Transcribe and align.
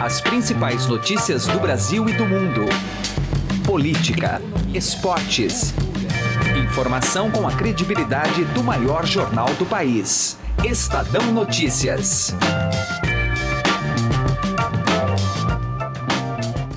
As 0.00 0.18
principais 0.18 0.86
notícias 0.86 1.46
do 1.46 1.60
Brasil 1.60 2.08
e 2.08 2.14
do 2.14 2.24
mundo. 2.24 2.64
Política, 3.66 4.40
esportes. 4.72 5.74
Informação 6.64 7.30
com 7.30 7.46
a 7.46 7.52
credibilidade 7.52 8.44
do 8.46 8.64
maior 8.64 9.04
jornal 9.04 9.52
do 9.58 9.66
país. 9.66 10.38
Estadão 10.64 11.30
Notícias. 11.32 12.34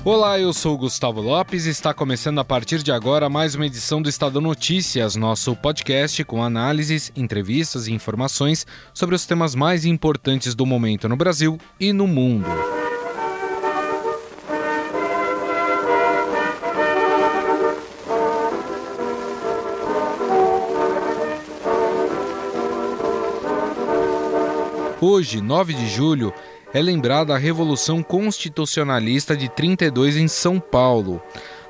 Olá, 0.04 0.38
eu 0.38 0.52
sou 0.52 0.76
Gustavo 0.76 1.22
Lopes 1.22 1.64
e 1.64 1.70
está 1.70 1.94
começando 1.94 2.40
a 2.40 2.44
partir 2.44 2.82
de 2.82 2.92
agora 2.92 3.30
mais 3.30 3.54
uma 3.54 3.64
edição 3.64 4.02
do 4.02 4.08
Estadão 4.10 4.42
Notícias, 4.42 5.16
nosso 5.16 5.56
podcast 5.56 6.22
com 6.24 6.44
análises, 6.44 7.10
entrevistas 7.16 7.88
e 7.88 7.94
informações 7.94 8.66
sobre 8.92 9.14
os 9.14 9.24
temas 9.24 9.54
mais 9.54 9.86
importantes 9.86 10.54
do 10.54 10.66
momento 10.66 11.08
no 11.08 11.16
Brasil 11.16 11.58
e 11.80 11.90
no 11.90 12.06
mundo. 12.06 12.73
Hoje, 25.06 25.42
9 25.42 25.74
de 25.74 25.86
julho, 25.86 26.32
é 26.72 26.80
lembrada 26.80 27.34
a 27.34 27.38
Revolução 27.38 28.02
Constitucionalista 28.02 29.36
de 29.36 29.50
32 29.50 30.16
em 30.16 30.26
São 30.26 30.58
Paulo. 30.58 31.20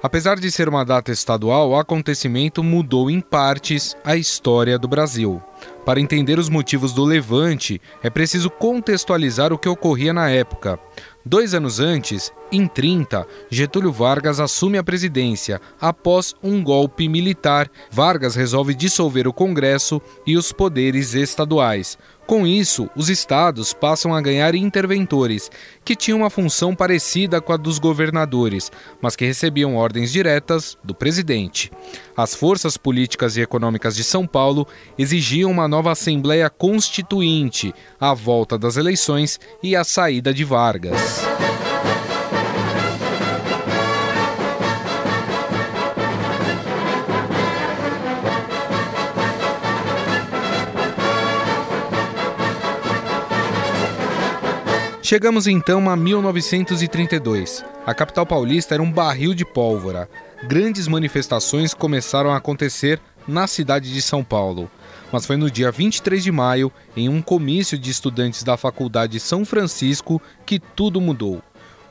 Apesar 0.00 0.38
de 0.38 0.52
ser 0.52 0.68
uma 0.68 0.84
data 0.84 1.10
estadual, 1.10 1.70
o 1.70 1.76
acontecimento 1.76 2.62
mudou 2.62 3.10
em 3.10 3.20
partes 3.20 3.96
a 4.04 4.16
história 4.16 4.78
do 4.78 4.86
Brasil. 4.86 5.42
Para 5.84 6.00
entender 6.00 6.38
os 6.38 6.48
motivos 6.48 6.92
do 6.92 7.04
levante, 7.04 7.80
é 8.02 8.08
preciso 8.08 8.48
contextualizar 8.50 9.52
o 9.52 9.58
que 9.58 9.68
ocorria 9.68 10.12
na 10.12 10.30
época. 10.30 10.78
Dois 11.26 11.54
anos 11.54 11.80
antes, 11.80 12.30
em 12.52 12.66
30, 12.66 13.26
Getúlio 13.50 13.90
Vargas 13.90 14.40
assume 14.40 14.78
a 14.78 14.84
presidência 14.84 15.60
após 15.80 16.34
um 16.42 16.62
golpe 16.62 17.08
militar. 17.08 17.70
Vargas 17.90 18.34
resolve 18.34 18.74
dissolver 18.74 19.26
o 19.26 19.32
Congresso 19.32 20.00
e 20.26 20.36
os 20.36 20.52
poderes 20.52 21.14
estaduais. 21.14 21.98
Com 22.26 22.46
isso, 22.46 22.88
os 22.96 23.10
estados 23.10 23.74
passam 23.74 24.14
a 24.14 24.20
ganhar 24.20 24.54
interventores, 24.54 25.50
que 25.84 25.94
tinham 25.94 26.20
uma 26.20 26.30
função 26.30 26.74
parecida 26.74 27.40
com 27.40 27.52
a 27.52 27.56
dos 27.56 27.78
governadores, 27.78 28.72
mas 29.00 29.14
que 29.14 29.26
recebiam 29.26 29.76
ordens 29.76 30.10
diretas 30.10 30.78
do 30.82 30.94
presidente. 30.94 31.70
As 32.16 32.34
forças 32.34 32.76
políticas 32.76 33.36
e 33.36 33.42
econômicas 33.42 33.94
de 33.94 34.02
São 34.02 34.26
Paulo 34.26 34.66
exigiam 34.98 35.50
uma 35.50 35.68
nova 35.68 35.92
Assembleia 35.92 36.48
Constituinte, 36.48 37.74
a 38.00 38.14
volta 38.14 38.58
das 38.58 38.76
eleições 38.76 39.38
e 39.62 39.76
a 39.76 39.84
saída 39.84 40.32
de 40.32 40.44
Vargas. 40.44 41.22
Chegamos 55.06 55.46
então 55.46 55.90
a 55.90 55.94
1932. 55.94 57.62
A 57.84 57.92
capital 57.92 58.24
paulista 58.24 58.72
era 58.72 58.82
um 58.82 58.90
barril 58.90 59.34
de 59.34 59.44
pólvora. 59.44 60.08
Grandes 60.44 60.88
manifestações 60.88 61.74
começaram 61.74 62.30
a 62.30 62.38
acontecer 62.38 62.98
na 63.28 63.46
cidade 63.46 63.92
de 63.92 64.00
São 64.00 64.24
Paulo. 64.24 64.70
Mas 65.12 65.26
foi 65.26 65.36
no 65.36 65.50
dia 65.50 65.70
23 65.70 66.24
de 66.24 66.32
maio, 66.32 66.72
em 66.96 67.10
um 67.10 67.20
comício 67.20 67.78
de 67.78 67.90
estudantes 67.90 68.42
da 68.42 68.56
Faculdade 68.56 69.20
São 69.20 69.44
Francisco, 69.44 70.22
que 70.46 70.58
tudo 70.58 71.02
mudou. 71.02 71.42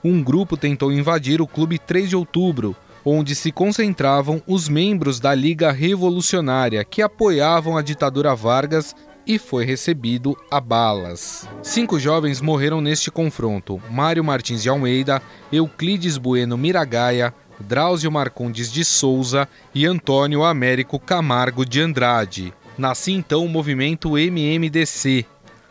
Um 0.04 0.24
grupo 0.24 0.58
tentou 0.58 0.92
invadir 0.92 1.40
o 1.40 1.46
Clube 1.46 1.78
3 1.78 2.10
de 2.10 2.16
Outubro, 2.16 2.76
onde 3.06 3.36
se 3.36 3.52
concentravam 3.52 4.42
os 4.48 4.68
membros 4.68 5.20
da 5.20 5.36
Liga 5.36 5.72
Revolucionária 5.72 6.84
que 6.84 7.04
apoiavam 7.04 7.78
a 7.78 7.84
ditadura 7.84 8.34
Vargas 8.34 8.96
e 9.26 9.40
foi 9.40 9.66
recebido 9.66 10.38
a 10.52 10.60
balas. 10.60 11.48
Cinco 11.62 12.00
jovens 12.00 12.42
morreram 12.42 12.82
neste 12.82 13.10
confronto: 13.10 13.82
Mário 13.90 14.24
Martins 14.24 14.64
de 14.64 14.70
Almeida, 14.70 15.22
Euclides 15.52 16.18
Bueno 16.18 16.58
Miragaia, 16.58 17.34
Drauzio 17.60 18.12
Marcondes 18.12 18.72
de 18.72 18.84
Souza 18.84 19.48
e 19.74 19.86
Antônio 19.86 20.44
Américo 20.44 21.00
Camargo 21.00 21.66
de 21.66 21.82
Andrade. 21.82 22.54
Nasci 22.78 23.12
então 23.12 23.46
o 23.46 23.50
movimento 23.50 24.18
MMDC. 24.18 25.26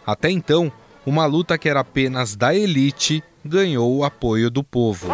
Até 0.07 0.31
então, 0.31 0.73
uma 1.05 1.27
luta 1.27 1.59
que 1.59 1.69
era 1.69 1.81
apenas 1.81 2.37
da 2.37 2.55
elite 2.55 3.23
ganhou 3.45 3.97
o 3.97 4.05
apoio 4.05 4.51
do 4.51 4.63
povo. 4.63 5.09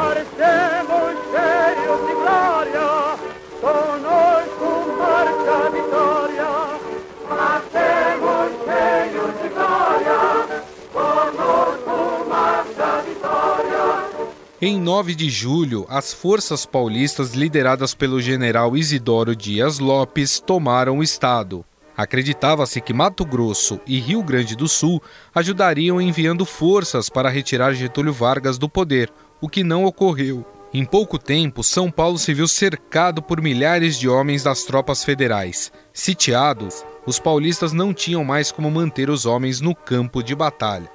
Em 14.60 14.76
9 14.76 15.14
de 15.14 15.30
julho, 15.30 15.86
as 15.88 16.12
forças 16.12 16.66
paulistas 16.66 17.32
lideradas 17.32 17.94
pelo 17.94 18.20
general 18.20 18.76
Isidoro 18.76 19.36
Dias 19.36 19.78
Lopes 19.78 20.40
tomaram 20.40 20.98
o 20.98 21.02
estado. 21.02 21.64
Acreditava-se 21.96 22.80
que 22.80 22.92
Mato 22.92 23.24
Grosso 23.24 23.80
e 23.86 24.00
Rio 24.00 24.20
Grande 24.20 24.56
do 24.56 24.66
Sul 24.66 25.00
ajudariam 25.32 26.00
enviando 26.00 26.44
forças 26.44 27.08
para 27.08 27.28
retirar 27.28 27.72
Getúlio 27.72 28.12
Vargas 28.12 28.58
do 28.58 28.68
poder, 28.68 29.12
o 29.40 29.48
que 29.48 29.62
não 29.62 29.84
ocorreu. 29.84 30.44
Em 30.74 30.84
pouco 30.84 31.20
tempo, 31.20 31.62
São 31.62 31.88
Paulo 31.88 32.18
se 32.18 32.34
viu 32.34 32.48
cercado 32.48 33.22
por 33.22 33.40
milhares 33.40 33.96
de 33.96 34.08
homens 34.08 34.42
das 34.42 34.64
tropas 34.64 35.04
federais. 35.04 35.70
Sitiados, 35.92 36.84
os 37.06 37.20
paulistas 37.20 37.72
não 37.72 37.94
tinham 37.94 38.24
mais 38.24 38.50
como 38.50 38.68
manter 38.68 39.08
os 39.08 39.24
homens 39.24 39.60
no 39.60 39.72
campo 39.72 40.20
de 40.20 40.34
batalha. 40.34 40.90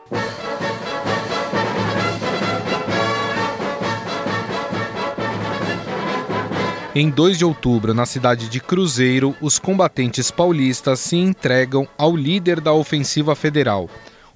Em 6.95 7.09
2 7.09 7.39
de 7.39 7.43
outubro, 7.43 7.91
na 7.91 8.05
cidade 8.05 8.47
de 8.47 8.59
Cruzeiro, 8.59 9.35
os 9.41 9.57
combatentes 9.57 10.29
paulistas 10.29 10.99
se 10.99 11.15
entregam 11.15 11.87
ao 11.97 12.15
líder 12.15 12.61
da 12.61 12.71
ofensiva 12.71 13.33
federal. 13.35 13.89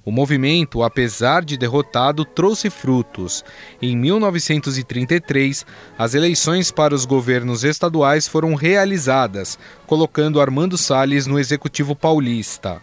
O 0.04 0.10
movimento, 0.10 0.82
apesar 0.82 1.44
de 1.44 1.56
derrotado, 1.56 2.24
trouxe 2.24 2.68
frutos. 2.68 3.44
Em 3.80 3.96
1933, 3.96 5.64
as 5.96 6.14
eleições 6.14 6.72
para 6.72 6.96
os 6.96 7.04
governos 7.04 7.62
estaduais 7.62 8.26
foram 8.26 8.56
realizadas, 8.56 9.56
colocando 9.86 10.40
Armando 10.40 10.76
Salles 10.76 11.28
no 11.28 11.38
executivo 11.38 11.94
paulista. 11.94 12.82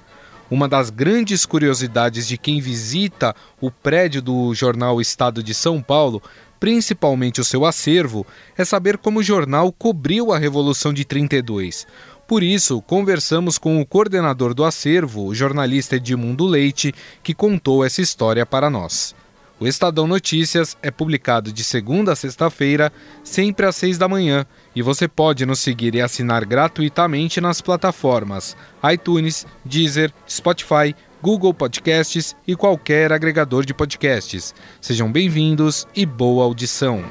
Uma 0.49 0.69
das 0.69 0.89
grandes 0.89 1.45
curiosidades 1.45 2.27
de 2.27 2.37
quem 2.37 2.61
visita 2.61 3.35
o 3.59 3.71
prédio 3.71 4.21
do 4.21 4.53
jornal 4.53 5.01
Estado 5.01 5.41
de 5.41 5.53
São 5.53 5.81
Paulo 5.81 6.21
principalmente 6.59 7.41
o 7.41 7.43
seu 7.43 7.65
acervo, 7.65 8.25
é 8.57 8.65
saber 8.65 8.97
como 8.97 9.19
o 9.19 9.23
jornal 9.23 9.71
cobriu 9.71 10.31
a 10.31 10.37
Revolução 10.37 10.93
de 10.93 11.05
32. 11.05 11.87
Por 12.27 12.41
isso, 12.41 12.81
conversamos 12.81 13.57
com 13.57 13.79
o 13.79 13.85
coordenador 13.85 14.53
do 14.53 14.63
acervo, 14.63 15.25
o 15.25 15.35
jornalista 15.35 15.95
Edmundo 15.95 16.45
Leite, 16.45 16.93
que 17.21 17.35
contou 17.35 17.85
essa 17.85 18.01
história 18.01 18.45
para 18.45 18.69
nós. 18.69 19.13
O 19.57 19.65
Estadão 19.65 20.05
Notícias 20.05 20.75
é 20.81 20.91
publicado 20.91 21.53
de 21.53 21.63
segunda 21.63 22.11
a 22.11 22.15
sexta-feira, 22.15 22.91
sempre 23.23 23.65
às 23.65 23.75
seis 23.77 23.97
da 23.97 24.07
manhã, 24.07 24.45
e 24.75 24.81
você 24.81 25.07
pode 25.07 25.45
nos 25.45 25.59
seguir 25.59 25.95
e 25.95 26.01
assinar 26.01 26.43
gratuitamente 26.45 27.39
nas 27.39 27.61
plataformas 27.61 28.57
iTunes, 28.91 29.47
Deezer, 29.63 30.11
Spotify, 30.27 30.93
Google 31.25 31.55
Podcasts 31.55 32.35
e 32.47 32.55
qualquer 32.55 33.11
agregador 33.11 33.65
de 33.65 33.73
podcasts. 33.73 34.53
Sejam 34.79 35.11
bem-vindos 35.11 35.87
e 35.95 36.05
boa 36.05 36.43
audição. 36.43 37.03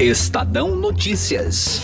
Estadão 0.00 0.74
Notícias. 0.74 1.80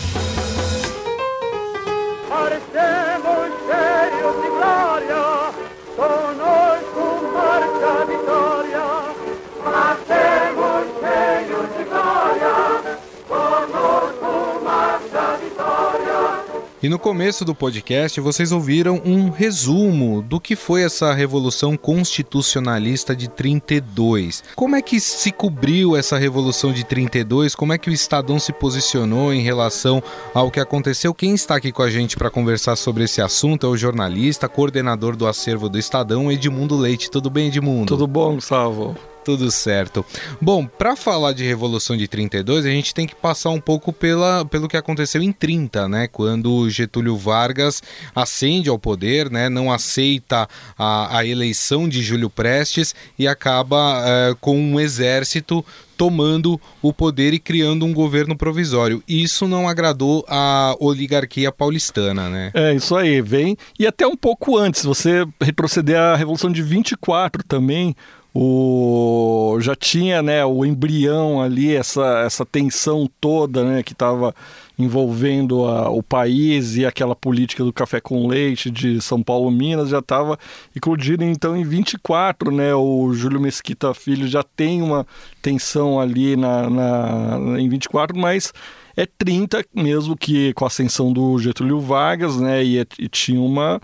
E 16.81 16.87
no 16.87 16.97
começo 16.97 17.43
do 17.43 17.53
podcast 17.53 18.21
vocês 18.21 18.53
ouviram 18.53 19.01
um 19.03 19.29
resumo 19.29 20.21
do 20.21 20.39
que 20.39 20.55
foi 20.55 20.83
essa 20.83 21.13
Revolução 21.13 21.75
Constitucionalista 21.75 23.13
de 23.13 23.27
32. 23.27 24.45
Como 24.55 24.77
é 24.77 24.81
que 24.81 24.97
se 25.01 25.29
cobriu 25.29 25.97
essa 25.97 26.17
Revolução 26.17 26.71
de 26.71 26.85
32? 26.85 27.53
Como 27.53 27.73
é 27.73 27.77
que 27.77 27.89
o 27.89 27.93
Estadão 27.93 28.39
se 28.39 28.53
posicionou 28.53 29.33
em 29.33 29.41
relação 29.41 30.01
ao 30.33 30.49
que 30.49 30.61
aconteceu? 30.61 31.13
Quem 31.13 31.33
está 31.33 31.57
aqui 31.57 31.73
com 31.73 31.81
a 31.81 31.89
gente 31.89 32.15
para 32.15 32.29
conversar 32.29 32.77
sobre 32.77 33.03
esse 33.03 33.21
assunto 33.21 33.67
é 33.67 33.69
o 33.69 33.75
jornalista, 33.75 34.47
coordenador 34.47 35.17
do 35.17 35.27
acervo 35.27 35.67
do 35.67 35.77
Estadão, 35.77 36.31
Edmundo 36.31 36.77
Leite. 36.77 37.11
Tudo 37.11 37.29
bem, 37.29 37.47
Edmundo? 37.47 37.87
Tudo 37.87 38.07
bom, 38.07 38.35
Gustavo? 38.35 38.95
Tudo 39.23 39.51
certo. 39.51 40.05
Bom, 40.41 40.65
para 40.65 40.95
falar 40.95 41.33
de 41.33 41.43
Revolução 41.43 41.95
de 41.97 42.07
32, 42.07 42.65
a 42.65 42.69
gente 42.69 42.93
tem 42.93 43.05
que 43.05 43.15
passar 43.15 43.49
um 43.49 43.59
pouco 43.59 43.91
pela, 43.91 44.45
pelo 44.45 44.67
que 44.67 44.77
aconteceu 44.77 45.21
em 45.21 45.31
30, 45.31 45.87
né? 45.87 46.07
Quando 46.07 46.69
Getúlio 46.69 47.17
Vargas 47.17 47.83
ascende 48.15 48.69
ao 48.69 48.79
poder, 48.79 49.29
né? 49.29 49.49
Não 49.49 49.71
aceita 49.71 50.47
a, 50.77 51.17
a 51.17 51.25
eleição 51.25 51.87
de 51.87 52.01
Júlio 52.01 52.29
Prestes 52.29 52.95
e 53.17 53.27
acaba 53.27 54.01
uh, 54.01 54.35
com 54.37 54.57
um 54.57 54.79
exército 54.79 55.63
tomando 55.99 56.59
o 56.81 56.93
poder 56.93 57.33
e 57.33 57.39
criando 57.39 57.85
um 57.85 57.93
governo 57.93 58.33
provisório. 58.33 59.03
Isso 59.05 59.49
não 59.49 59.67
agradou 59.67 60.23
a 60.29 60.73
oligarquia 60.79 61.51
paulistana, 61.51 62.29
né? 62.29 62.51
É, 62.53 62.73
isso 62.73 62.95
aí, 62.95 63.21
vem. 63.21 63.57
E 63.77 63.85
até 63.85 64.07
um 64.07 64.15
pouco 64.15 64.57
antes, 64.57 64.85
você 64.85 65.27
retroceder 65.41 65.99
à 65.99 66.15
Revolução 66.15 66.49
de 66.49 66.61
24 66.61 67.43
também, 67.43 67.93
o 68.33 69.57
já 69.59 69.75
tinha 69.75 70.21
né 70.21 70.45
o 70.45 70.63
embrião 70.63 71.41
ali 71.41 71.75
essa, 71.75 72.21
essa 72.25 72.45
tensão 72.45 73.09
toda 73.19 73.63
né 73.63 73.81
que 73.81 73.93
estava 73.93 74.35
envolvendo 74.77 75.65
a, 75.65 75.89
o 75.89 76.03
país 76.03 76.77
e 76.77 76.85
aquela 76.85 77.15
política 77.15 77.63
do 77.63 77.73
café 77.73 77.99
com 77.99 78.27
leite 78.27 78.69
de 78.69 79.01
São 79.01 79.23
Paulo 79.23 79.49
Minas 79.49 79.89
já 79.89 79.99
estava 79.99 80.37
eclodindo 80.75 81.23
então 81.23 81.57
em 81.57 81.63
24 81.63 82.51
né 82.51 82.73
o 82.75 83.11
Júlio 83.13 83.41
Mesquita 83.41 83.93
Filho 83.95 84.27
já 84.27 84.43
tem 84.43 84.81
uma 84.81 85.07
tensão 85.41 85.99
ali 85.99 86.35
na, 86.35 86.69
na 86.69 87.59
em 87.59 87.67
24 87.67 88.15
mas 88.15 88.53
é 88.95 89.07
30 89.07 89.65
mesmo 89.73 90.15
que 90.15 90.53
com 90.53 90.65
a 90.65 90.67
ascensão 90.67 91.11
do 91.11 91.39
Getúlio 91.39 91.79
Vargas 91.79 92.39
né 92.39 92.63
e, 92.63 92.79
e 92.99 93.09
tinha 93.09 93.41
uma 93.41 93.81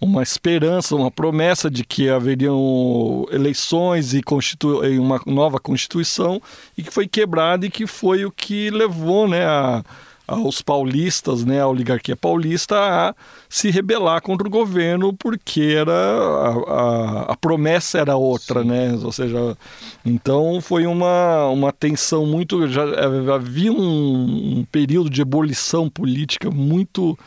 uma 0.00 0.22
esperança, 0.22 0.94
uma 0.94 1.10
promessa 1.10 1.70
de 1.70 1.84
que 1.84 2.08
haveriam 2.08 3.26
eleições 3.30 4.14
e, 4.14 4.22
constitu... 4.22 4.80
uma 5.00 5.20
nova 5.26 5.58
constituição 5.58 6.40
e 6.76 6.82
que 6.82 6.90
foi 6.92 7.08
quebrada 7.08 7.66
e 7.66 7.70
que 7.70 7.86
foi 7.86 8.24
o 8.24 8.30
que 8.30 8.70
levou 8.70 9.26
né, 9.26 9.44
a, 9.44 9.84
aos 10.28 10.60
paulistas, 10.60 11.42
né, 11.44 11.60
a 11.60 11.66
oligarquia 11.66 12.14
paulista, 12.14 12.76
a 12.76 13.14
se 13.48 13.70
rebelar 13.70 14.20
contra 14.20 14.46
o 14.46 14.50
governo 14.50 15.12
porque 15.12 15.74
era 15.76 15.90
a, 15.90 16.48
a, 16.50 17.22
a 17.32 17.36
promessa 17.36 17.98
era 17.98 18.14
outra, 18.14 18.62
Sim. 18.62 18.68
né? 18.68 18.98
Ou 19.02 19.10
seja, 19.10 19.56
então 20.04 20.60
foi 20.60 20.86
uma, 20.86 21.46
uma 21.46 21.72
tensão 21.72 22.26
muito 22.26 22.68
já 22.68 22.84
havia 23.34 23.72
um, 23.72 24.58
um 24.58 24.66
período 24.70 25.08
de 25.08 25.22
ebulição 25.22 25.88
política 25.88 26.50
muito 26.50 27.18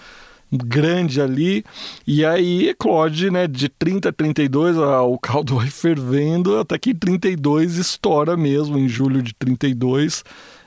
grande 0.52 1.22
ali. 1.22 1.64
E 2.06 2.26
aí 2.26 2.70
eclode, 2.70 3.32
né, 3.32 3.48
de 3.48 3.70
30 3.70 4.10
a 4.10 4.12
32, 4.12 4.78
a, 4.78 5.02
o 5.02 5.18
caldo 5.18 5.56
vai 5.56 5.68
fervendo, 5.68 6.58
até 6.60 6.78
que 6.78 6.94
32 6.94 7.78
estoura 7.78 8.36
mesmo, 8.36 8.78
em 8.78 8.88
julho 8.88 9.22
de 9.22 9.34
32. 9.34 10.24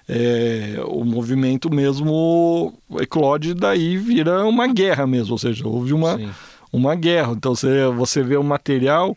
É, 0.07 0.83
o 0.87 1.03
movimento 1.03 1.73
mesmo 1.73 2.75
eclode 3.01 3.55
daí 3.55 3.97
vira 3.97 4.45
uma 4.45 4.67
guerra 4.67 5.07
mesmo, 5.07 5.33
ou 5.33 5.39
seja, 5.39 5.67
houve 5.67 5.93
uma, 5.95 6.21
uma 6.73 6.95
guerra. 6.95 7.33
Então 7.33 7.55
você, 7.55 7.87
você 7.87 8.23
vê 8.23 8.37
o 8.37 8.45
material, 8.45 9.17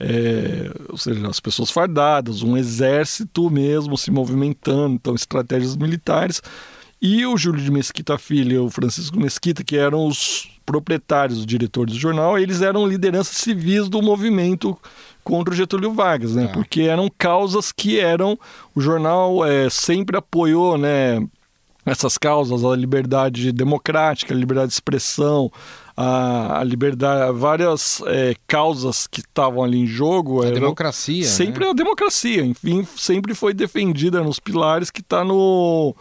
é, 0.00 0.70
ou 0.88 0.96
seja, 0.96 1.28
as 1.28 1.38
pessoas 1.38 1.70
fardadas, 1.70 2.42
um 2.42 2.56
exército 2.56 3.50
mesmo 3.50 3.96
se 3.98 4.10
movimentando, 4.10 4.94
então 4.94 5.14
estratégias 5.14 5.76
militares 5.76 6.40
e 7.02 7.26
o 7.26 7.36
Júlio 7.36 7.60
de 7.60 7.70
Mesquita 7.70 8.16
Filho 8.16 8.52
e 8.52 8.58
o 8.58 8.70
Francisco 8.70 9.18
Mesquita, 9.18 9.64
que 9.64 9.76
eram 9.76 10.06
os 10.06 10.48
proprietários, 10.64 11.40
os 11.40 11.46
diretores 11.46 11.94
do 11.94 12.00
jornal, 12.00 12.38
eles 12.38 12.62
eram 12.62 12.86
lideranças 12.86 13.36
civis 13.38 13.88
do 13.88 14.00
movimento 14.00 14.78
contra 15.24 15.52
o 15.52 15.56
Getúlio 15.56 15.92
Vargas, 15.92 16.36
né? 16.36 16.44
É. 16.44 16.46
Porque 16.46 16.82
eram 16.82 17.10
causas 17.18 17.72
que 17.72 17.98
eram 17.98 18.38
o 18.72 18.80
jornal 18.80 19.44
é, 19.44 19.68
sempre 19.68 20.16
apoiou, 20.16 20.78
né? 20.78 21.20
Essas 21.84 22.16
causas, 22.16 22.64
a 22.64 22.76
liberdade 22.76 23.50
democrática, 23.50 24.32
a 24.32 24.36
liberdade 24.36 24.68
de 24.68 24.74
expressão, 24.74 25.50
a, 25.96 26.60
a 26.60 26.62
liberdade, 26.62 27.36
várias 27.36 28.00
é, 28.06 28.36
causas 28.46 29.08
que 29.08 29.18
estavam 29.18 29.64
ali 29.64 29.80
em 29.80 29.86
jogo. 29.88 30.42
A 30.42 30.46
eram, 30.46 30.60
democracia. 30.60 31.24
Sempre 31.24 31.64
né? 31.64 31.70
a 31.72 31.74
democracia, 31.74 32.44
enfim, 32.44 32.86
sempre 32.96 33.34
foi 33.34 33.52
defendida 33.52 34.22
nos 34.22 34.38
pilares 34.38 34.92
que 34.92 35.00
está 35.00 35.24
no 35.24 35.96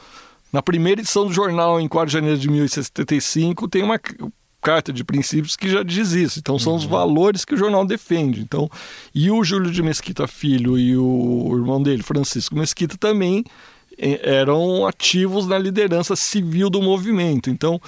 na 0.51 0.61
primeira 0.61 1.01
edição 1.01 1.25
do 1.25 1.33
jornal, 1.33 1.79
em 1.79 1.87
4 1.87 2.07
de 2.07 2.13
janeiro 2.13 2.37
de 2.37 2.49
1875, 2.49 3.67
tem 3.67 3.83
uma 3.83 3.99
carta 4.61 4.93
de 4.93 5.03
princípios 5.03 5.55
que 5.55 5.69
já 5.69 5.83
diz 5.83 6.11
isso. 6.11 6.39
Então 6.39 6.59
são 6.59 6.73
uhum. 6.73 6.77
os 6.79 6.85
valores 6.85 7.43
que 7.43 7.55
o 7.55 7.57
jornal 7.57 7.85
defende. 7.85 8.41
Então, 8.41 8.69
e 9.13 9.31
o 9.31 9.43
Júlio 9.43 9.71
de 9.71 9.81
Mesquita 9.81 10.27
Filho 10.27 10.77
e 10.77 10.95
o 10.95 11.51
irmão 11.57 11.81
dele, 11.81 12.03
Francisco 12.03 12.55
Mesquita, 12.55 12.95
também 12.97 13.43
eram 13.97 14.85
ativos 14.85 15.47
na 15.47 15.57
liderança 15.57 16.15
civil 16.15 16.69
do 16.69 16.81
movimento. 16.81 17.49
Então, 17.49 17.79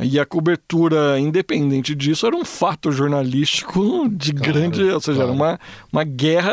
e 0.00 0.20
a 0.20 0.24
cobertura, 0.24 1.18
independente 1.18 1.92
disso, 1.94 2.24
era 2.24 2.36
um 2.36 2.44
fato 2.44 2.92
jornalístico 2.92 4.08
de 4.10 4.32
claro, 4.32 4.52
grande. 4.52 4.82
Ou 4.84 5.00
seja, 5.00 5.24
claro. 5.24 5.30
era 5.30 5.32
uma, 5.32 5.60
uma 5.92 6.04
guerra 6.04 6.52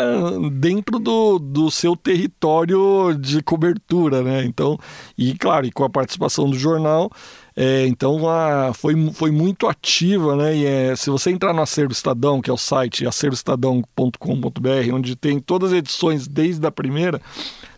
dentro 0.51 0.97
do, 0.97 1.37
do 1.37 1.69
seu 1.69 1.95
território 1.95 3.15
de 3.19 3.43
cobertura, 3.43 4.23
né? 4.23 4.43
Então, 4.43 4.77
e 5.17 5.35
claro, 5.35 5.67
e 5.67 5.71
com 5.71 5.83
a 5.83 5.89
participação 5.89 6.49
do 6.49 6.57
jornal. 6.57 7.11
É, 7.57 7.87
então 7.87 8.27
a, 8.27 8.73
foi, 8.73 8.95
foi 9.13 9.31
muito 9.31 9.67
ativa, 9.67 10.35
né? 10.35 10.57
E 10.57 10.65
é, 10.65 10.95
se 10.95 11.09
você 11.09 11.29
entrar 11.29 11.53
no 11.53 11.61
Acervo 11.61 11.93
Estadão, 11.93 12.41
que 12.41 12.49
é 12.49 12.53
o 12.53 12.57
site 12.57 13.07
acervoestadão.com.br, 13.07 14.93
onde 14.93 15.15
tem 15.15 15.39
todas 15.39 15.71
as 15.71 15.77
edições 15.77 16.27
desde 16.27 16.65
a 16.67 16.71
primeira, 16.71 17.21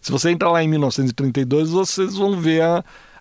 se 0.08 0.12
você 0.12 0.32
entrar 0.32 0.50
lá 0.50 0.64
em 0.64 0.70
1932, 0.70 1.70
vocês 1.70 2.16
vão 2.16 2.40
ver 2.40 2.62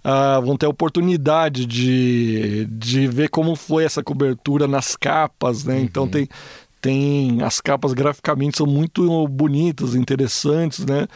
a, 0.04 0.38
vão 0.38 0.56
ter 0.56 0.66
a 0.66 0.68
oportunidade 0.68 1.66
de, 1.66 2.64
de 2.70 3.08
ver 3.08 3.28
como 3.28 3.56
foi 3.56 3.82
essa 3.82 4.04
cobertura 4.04 4.68
nas 4.68 4.94
capas, 4.94 5.64
né? 5.64 5.80
Então 5.80 6.04
uhum. 6.04 6.08
Então 6.08 6.26
tem, 6.28 6.28
tem 6.80 7.42
as 7.42 7.60
capas 7.60 7.92
graficamente 7.92 8.58
são 8.58 8.68
muito 8.68 9.26
bonitas, 9.26 9.96
interessantes, 9.96 10.86
né? 10.86 11.08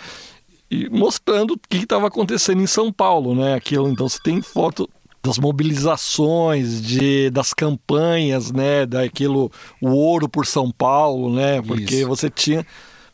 E 0.69 0.88
mostrando 0.88 1.52
o 1.52 1.58
que 1.69 1.76
estava 1.76 2.08
acontecendo 2.08 2.61
em 2.61 2.67
São 2.67 2.93
Paulo, 2.93 3.32
né? 3.32 3.55
Aquilo, 3.55 3.88
então 3.88 4.08
você 4.08 4.19
tem 4.20 4.43
foto 4.43 4.90
das 5.22 5.38
mobilizações, 5.38 6.82
de, 6.82 7.31
das 7.31 7.55
campanhas, 7.55 8.50
né? 8.50 8.87
Daquilo, 8.87 9.52
o 9.81 9.90
ouro 9.90 10.28
por 10.28 10.46
São 10.46 10.69
Paulo, 10.69 11.32
né? 11.32 11.62
Porque 11.62 11.94
Isso. 11.94 12.08
você 12.08 12.28
tinha 12.28 12.67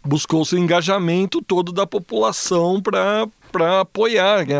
buscou-se 0.07 0.55
o 0.55 0.59
engajamento 0.59 1.43
todo 1.43 1.73
da 1.73 1.87
população 1.87 2.81
para 2.81 3.27
para 3.53 3.81
apoiar 3.81 4.47
né, 4.47 4.57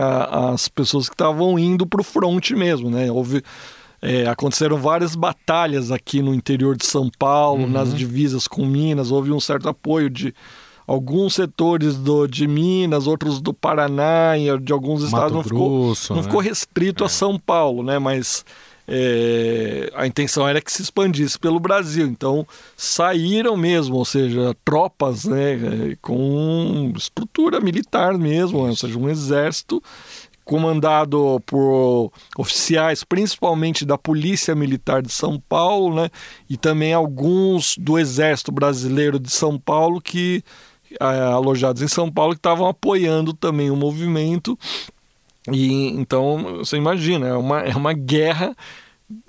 as 0.53 0.69
pessoas 0.69 1.07
que 1.09 1.15
estavam 1.15 1.59
indo 1.59 1.87
para 1.87 2.01
o 2.01 2.05
fronte 2.05 2.55
mesmo, 2.55 2.89
né? 2.89 3.11
Houve 3.11 3.43
é, 4.01 4.27
aconteceram 4.27 4.79
várias 4.79 5.15
batalhas 5.15 5.91
aqui 5.91 6.23
no 6.23 6.33
interior 6.35 6.77
de 6.77 6.87
São 6.87 7.11
Paulo, 7.19 7.65
uhum. 7.65 7.71
nas 7.71 7.95
divisas 7.95 8.47
com 8.47 8.65
Minas, 8.65 9.11
houve 9.11 9.33
um 9.33 9.41
certo 9.41 9.69
apoio 9.69 10.09
de 10.09 10.35
alguns 10.87 11.35
setores 11.35 11.97
do, 11.97 12.27
de 12.27 12.47
Minas, 12.47 13.07
outros 13.07 13.41
do 13.41 13.53
Paraná, 13.53 14.35
de 14.63 14.73
alguns 14.73 15.03
estados, 15.03 15.33
Mato 15.33 15.53
não, 15.53 15.59
Grosso, 15.59 16.03
ficou, 16.03 16.17
não 16.17 16.23
né? 16.23 16.29
ficou 16.29 16.41
restrito 16.41 17.03
é. 17.03 17.07
a 17.07 17.11
São 17.11 17.39
Paulo, 17.39 17.83
né? 17.83 17.99
Mas 17.99 18.45
é, 18.89 19.91
a 19.95 20.07
intenção 20.07 20.47
era 20.47 20.61
que 20.61 20.71
se 20.71 20.83
expandisse 20.83 21.39
pelo 21.39 21.59
Brasil. 21.59 22.07
Então 22.07 22.47
saíram 22.77 23.57
mesmo, 23.57 23.97
ou 23.97 24.05
seja, 24.05 24.55
tropas 24.65 25.25
né, 25.25 25.97
com 26.01 26.93
estrutura 26.97 27.61
militar 27.61 28.17
mesmo, 28.17 28.59
ou 28.59 28.77
seja, 28.77 28.99
um 28.99 29.09
exército 29.09 29.83
comandado 30.45 31.43
por 31.45 32.13
oficiais, 32.39 33.03
principalmente 33.03 33.85
da 33.85 33.99
Polícia 33.99 34.55
Militar 34.55 35.03
de 35.03 35.13
São 35.13 35.41
Paulo, 35.41 35.97
né, 35.97 36.09
e 36.49 36.57
também 36.57 36.95
alguns 36.95 37.77
do 37.77 37.99
Exército 37.99 38.53
Brasileiro 38.53 39.19
de 39.19 39.29
São 39.29 39.59
Paulo 39.59 40.01
que 40.01 40.45
alojados 41.01 41.83
em 41.83 41.89
São 41.89 42.11
Paulo 42.11 42.35
que 42.35 42.39
estavam 42.39 42.69
apoiando 42.69 43.35
também 43.35 43.73
o 43.73 43.77
movimento 43.77 44.57
e 45.53 45.89
então 45.89 46.59
você 46.59 46.77
imagina, 46.77 47.29
é 47.29 47.35
uma, 47.35 47.61
é 47.61 47.75
uma 47.75 47.93
guerra, 47.93 48.57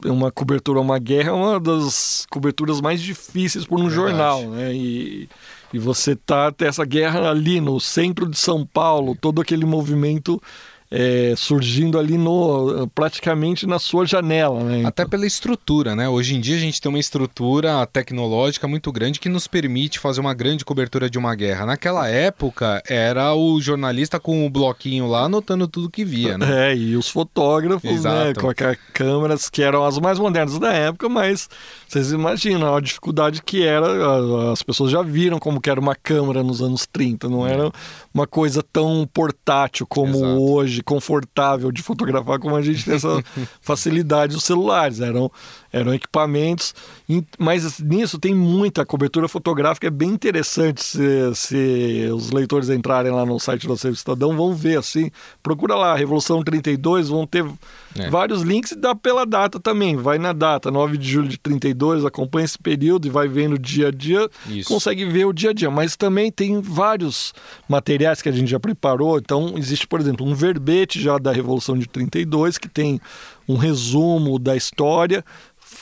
uma 0.03 0.31
cobertura, 0.31 0.79
uma 0.79 1.00
guerra 1.00 1.29
é 1.29 1.33
uma 1.33 1.59
das 1.59 2.25
coberturas 2.29 2.81
mais 2.81 3.01
difíceis 3.01 3.65
por 3.65 3.79
um 3.79 3.89
jornal, 3.89 4.41
né? 4.50 4.74
E, 4.74 5.29
e 5.74 5.79
você 5.79 6.15
tá 6.15 6.51
ter 6.51 6.65
essa 6.65 6.86
guerra 6.86 7.29
ali 7.29 7.62
no 7.62 7.79
centro 7.79 8.27
de 8.27 8.38
São 8.38 8.65
Paulo, 8.65 9.15
todo 9.19 9.41
aquele 9.41 9.65
movimento 9.65 10.41
é, 10.89 11.34
surgindo 11.36 12.00
ali 12.00 12.17
no 12.17 12.88
praticamente 12.96 13.67
na 13.67 13.79
sua 13.79 14.06
janela. 14.06 14.63
Né? 14.63 14.84
Até 14.86 15.06
pela 15.06 15.25
estrutura, 15.25 15.96
né? 15.96 16.08
Hoje 16.08 16.36
em 16.36 16.39
dia 16.39 16.56
a 16.56 16.60
gente 16.60 16.82
tem 16.82 16.89
uma 16.89 17.00
estrutura 17.00 17.86
tecnológica 17.86 18.67
muito 18.67 18.91
grande 18.91 19.20
que 19.20 19.29
nos 19.29 19.48
permite 19.48 20.00
fazer 20.00 20.22
uma 20.22 20.34
grande 20.34 20.63
cobertura 20.63 21.10
de 21.10 21.17
uma 21.17 21.36
guerra. 21.36 21.65
Naquela 21.65 22.08
época 22.08 22.82
era 22.88 23.34
o 23.34 23.60
jornalista 23.60 24.20
com 24.20 24.46
o 24.46 24.50
bloquinho 24.50 25.08
lá 25.08 25.24
anotando 25.24 25.67
tudo 25.67 25.89
que 25.89 26.06
via, 26.06 26.38
né? 26.38 26.72
É, 26.72 26.75
e 26.75 26.96
os 26.96 27.10
fotógrafos, 27.10 28.03
né? 28.03 28.34
Com 28.34 28.48
câmeras 28.94 29.50
que 29.50 29.62
eram 29.62 29.86
as 29.86 30.00
mais 30.00 30.17
modernas 30.17 30.58
da 30.58 30.72
época, 30.74 31.10
mas 31.10 31.50
vocês 31.88 32.12
imaginam 32.12 32.75
a 32.75 32.82
dificuldade 32.82 33.41
que 33.44 33.63
era. 33.63 34.51
As 34.51 34.63
pessoas 34.63 34.91
já 34.91 35.01
viram 35.01 35.39
como 35.39 35.60
que 35.60 35.70
era 35.70 35.79
uma 35.79 35.96
câmera 35.96 36.44
nos 36.44 36.62
anos 36.62 36.86
30, 36.86 37.27
não 37.29 37.46
era 37.46 37.72
uma 38.13 38.25
coisa 38.25 38.63
tão 38.63 39.08
portátil 39.13 39.86
como 39.86 40.15
Exato. 40.15 40.41
hoje, 40.41 40.76
confortável 40.81 41.72
de 41.72 41.81
fotografar, 41.81 42.39
como 42.39 42.55
a 42.55 42.62
gente 42.62 42.84
tem 42.86 42.96
essa 42.96 43.24
facilidade 43.62 44.34
dos 44.34 44.43
celulares. 44.43 45.00
Eram, 45.00 45.31
eram 45.72 45.93
equipamentos, 45.93 46.74
mas 47.38 47.79
nisso 47.79 48.17
tem 48.17 48.34
muita 48.34 48.86
cobertura 48.86 49.27
fotográfica, 49.27 49.88
é 49.88 49.91
bem 49.91 50.10
interessante 50.10 50.84
se, 50.84 51.36
se 51.36 52.10
os 52.13 52.31
leitores 52.31 52.69
entrarem 52.69 53.12
lá 53.12 53.25
no 53.25 53.39
site 53.39 53.67
do 53.67 53.74
Acervo 53.74 53.96
Estadão, 53.96 54.36
vão 54.36 54.53
ver 54.53 54.77
assim, 54.77 55.12
procura 55.43 55.75
lá, 55.75 55.96
Revolução 55.96 56.43
32, 56.43 57.10
vão 57.10 57.25
ter 57.25 57.46
é. 57.98 58.10
vários 58.10 58.41
links 58.41 58.72
e 58.72 58.75
dá 58.75 58.96
pela 58.96 59.25
data 59.25 59.60
também, 59.60 59.96
vai 59.96 60.17
na 60.17 60.34
data, 60.34 60.72
9 60.72 60.98
de 60.98 61.10
julho 61.10 61.27
de 61.27 61.38
32, 61.38 62.05
acompanha 62.05 62.46
esse 62.46 62.57
período 62.57 63.07
e 63.07 63.10
vai 63.10 63.27
vendo 63.27 63.57
dia 63.57 63.89
a 63.89 63.91
dia, 63.91 64.29
Isso. 64.48 64.69
consegue 64.69 65.05
ver 65.05 65.25
o 65.25 65.34
dia 65.34 65.51
a 65.51 65.53
dia, 65.53 65.69
mas 65.69 65.96
também 65.96 66.31
tem 66.31 66.62
vários 66.62 67.34
materiais 67.67 68.22
que 68.22 68.29
a 68.29 68.31
gente 68.31 68.50
já 68.50 68.60
preparou, 68.60 69.17
então 69.17 69.53
existe, 69.57 69.88
por 69.88 70.00
exemplo, 70.00 70.25
um 70.25 70.34
verbete 70.34 70.66
já 71.00 71.17
da 71.17 71.31
Revolução 71.31 71.77
de 71.77 71.88
32, 71.88 72.57
que 72.57 72.67
tem 72.67 73.00
um 73.47 73.55
resumo 73.55 74.38
da 74.38 74.55
história, 74.55 75.24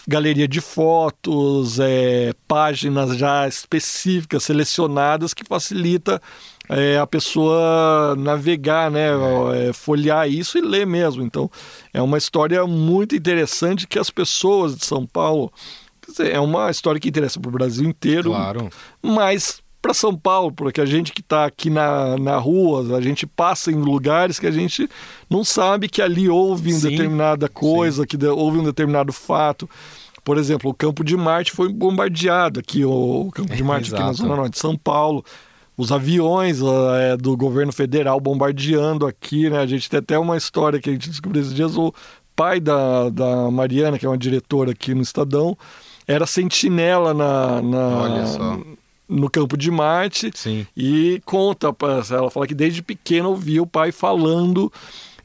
galeria 0.08 0.48
de 0.48 0.62
fotos, 0.62 1.80
é, 1.80 2.34
páginas 2.48 3.18
já 3.18 3.48
específicas, 3.48 4.44
selecionadas, 4.44 5.34
que 5.34 5.44
facilita 5.44 6.22
é, 6.70 6.98
a 6.98 7.08
pessoa 7.08 8.16
navegar, 8.18 8.90
né, 8.90 9.10
é. 9.68 9.74
folhear 9.74 10.30
isso 10.30 10.58
e 10.58 10.62
ler 10.62 10.86
mesmo. 10.86 11.24
Então, 11.24 11.50
é 11.94 12.02
uma 12.02 12.18
história 12.18 12.66
muito 12.66 13.16
interessante 13.16 13.88
que 13.88 14.00
as 14.00 14.10
pessoas 14.10 14.76
de 14.76 14.86
São 14.86 15.06
Paulo. 15.06 15.52
Dizer, 16.08 16.34
é 16.34 16.40
uma 16.40 16.70
história 16.70 17.00
que 17.00 17.10
interessa 17.10 17.40
para 17.40 17.50
o 17.50 17.54
Brasil 17.54 17.88
inteiro. 17.88 18.30
Claro. 18.30 18.70
Mas 19.02 19.62
para 19.86 19.94
São 19.94 20.18
Paulo, 20.18 20.52
porque 20.52 20.82
a 20.82 20.86
gente 20.86 21.14
que 21.14 21.22
está 21.22 21.46
aqui 21.46 21.70
na, 21.70 22.18
na 22.18 22.38
rua, 22.38 22.98
a 22.98 23.02
gente 23.02 23.28
passa 23.28 23.72
em 23.72 23.76
lugares 23.76 24.40
que 24.40 24.48
a 24.48 24.52
gente 24.52 24.90
não 25.30 25.44
sabe 25.44 25.88
que 25.88 26.02
ali 26.02 26.28
houve 26.28 26.74
uma 26.74 26.90
determinada 26.90 27.48
coisa, 27.48 28.02
sim. 28.02 28.08
que 28.08 28.26
houve 28.26 28.58
um 28.58 28.64
determinado 28.64 29.14
fato. 29.14 29.70
Por 30.24 30.40
exemplo, 30.40 30.72
o 30.72 30.74
Campo 30.74 31.04
de 31.04 31.16
Marte 31.16 31.52
foi 31.52 31.72
bombardeado 31.72 32.60
aqui, 32.60 32.84
o 32.84 33.30
Campo 33.32 33.56
de 33.56 33.62
Marte 33.64 33.94
aqui 33.94 34.04
na 34.04 34.14
Zona 34.14 34.36
Norte 34.36 34.54
de 34.54 34.60
São 34.60 34.76
Paulo. 34.76 35.24
Os 35.78 35.92
aviões 35.92 36.62
é, 37.00 37.16
do 37.16 37.38
governo 37.38 37.72
federal 37.72 38.20
bombardeando 38.20 39.06
aqui, 39.06 39.52
né? 39.52 39.60
A 39.60 39.68
gente 39.68 39.88
tem 39.88 40.00
até 40.00 40.18
uma 40.18 40.36
história 40.36 40.82
que 40.82 40.90
a 40.90 40.94
gente 40.94 41.12
descobriu 41.12 41.44
esses 41.44 41.54
dias. 41.54 41.78
O 41.78 41.94
pai 42.36 42.60
da, 42.60 43.10
da 43.10 43.52
Mariana, 43.52 44.00
que 44.00 44.06
é 44.08 44.10
uma 44.10 44.18
diretora 44.18 44.72
aqui 44.72 44.96
no 44.96 45.04
Estadão, 45.04 45.56
era 46.08 46.26
sentinela 46.26 47.14
na, 47.14 47.62
na 47.62 48.58
no 49.08 49.30
campo 49.30 49.56
de 49.56 49.70
Marte 49.70 50.32
Sim. 50.34 50.66
e 50.76 51.22
conta, 51.26 51.74
ela 52.12 52.32
fala 52.32 52.48
que 52.48 52.56
desde 52.56 52.82
pequena 52.82 53.28
ouvia 53.28 53.62
o 53.62 53.68
pai 53.68 53.92
falando 53.92 54.72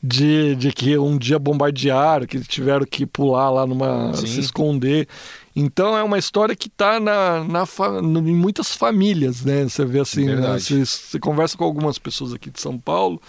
de, 0.03 0.55
de 0.57 0.73
que 0.73 0.97
um 0.97 1.19
dia 1.19 1.39
bombardearam, 1.39 2.27
que 2.27 2.41
tiveram 2.41 2.87
que 2.87 3.05
pular 3.05 3.51
lá 3.51 3.67
numa. 3.67 4.15
Sim. 4.15 4.27
se 4.27 4.41
esconder. 4.41 5.07
Então 5.55 5.97
é 5.97 6.03
uma 6.03 6.19
história 6.19 6.57
que 6.57 6.69
está 6.69 6.99
na, 6.99 7.45
na, 7.45 7.65
em 8.03 8.35
muitas 8.35 8.75
famílias, 8.75 9.45
né? 9.45 9.65
Você 9.65 9.85
vê 9.85 10.01
assim, 10.01 10.25
né? 10.25 10.59
você, 10.59 10.85
você 10.87 11.19
conversa 11.19 11.57
com 11.57 11.65
algumas 11.65 11.99
pessoas 11.99 12.33
aqui 12.33 12.51
de 12.51 12.61
São 12.61 12.79
Paulo 12.79 13.21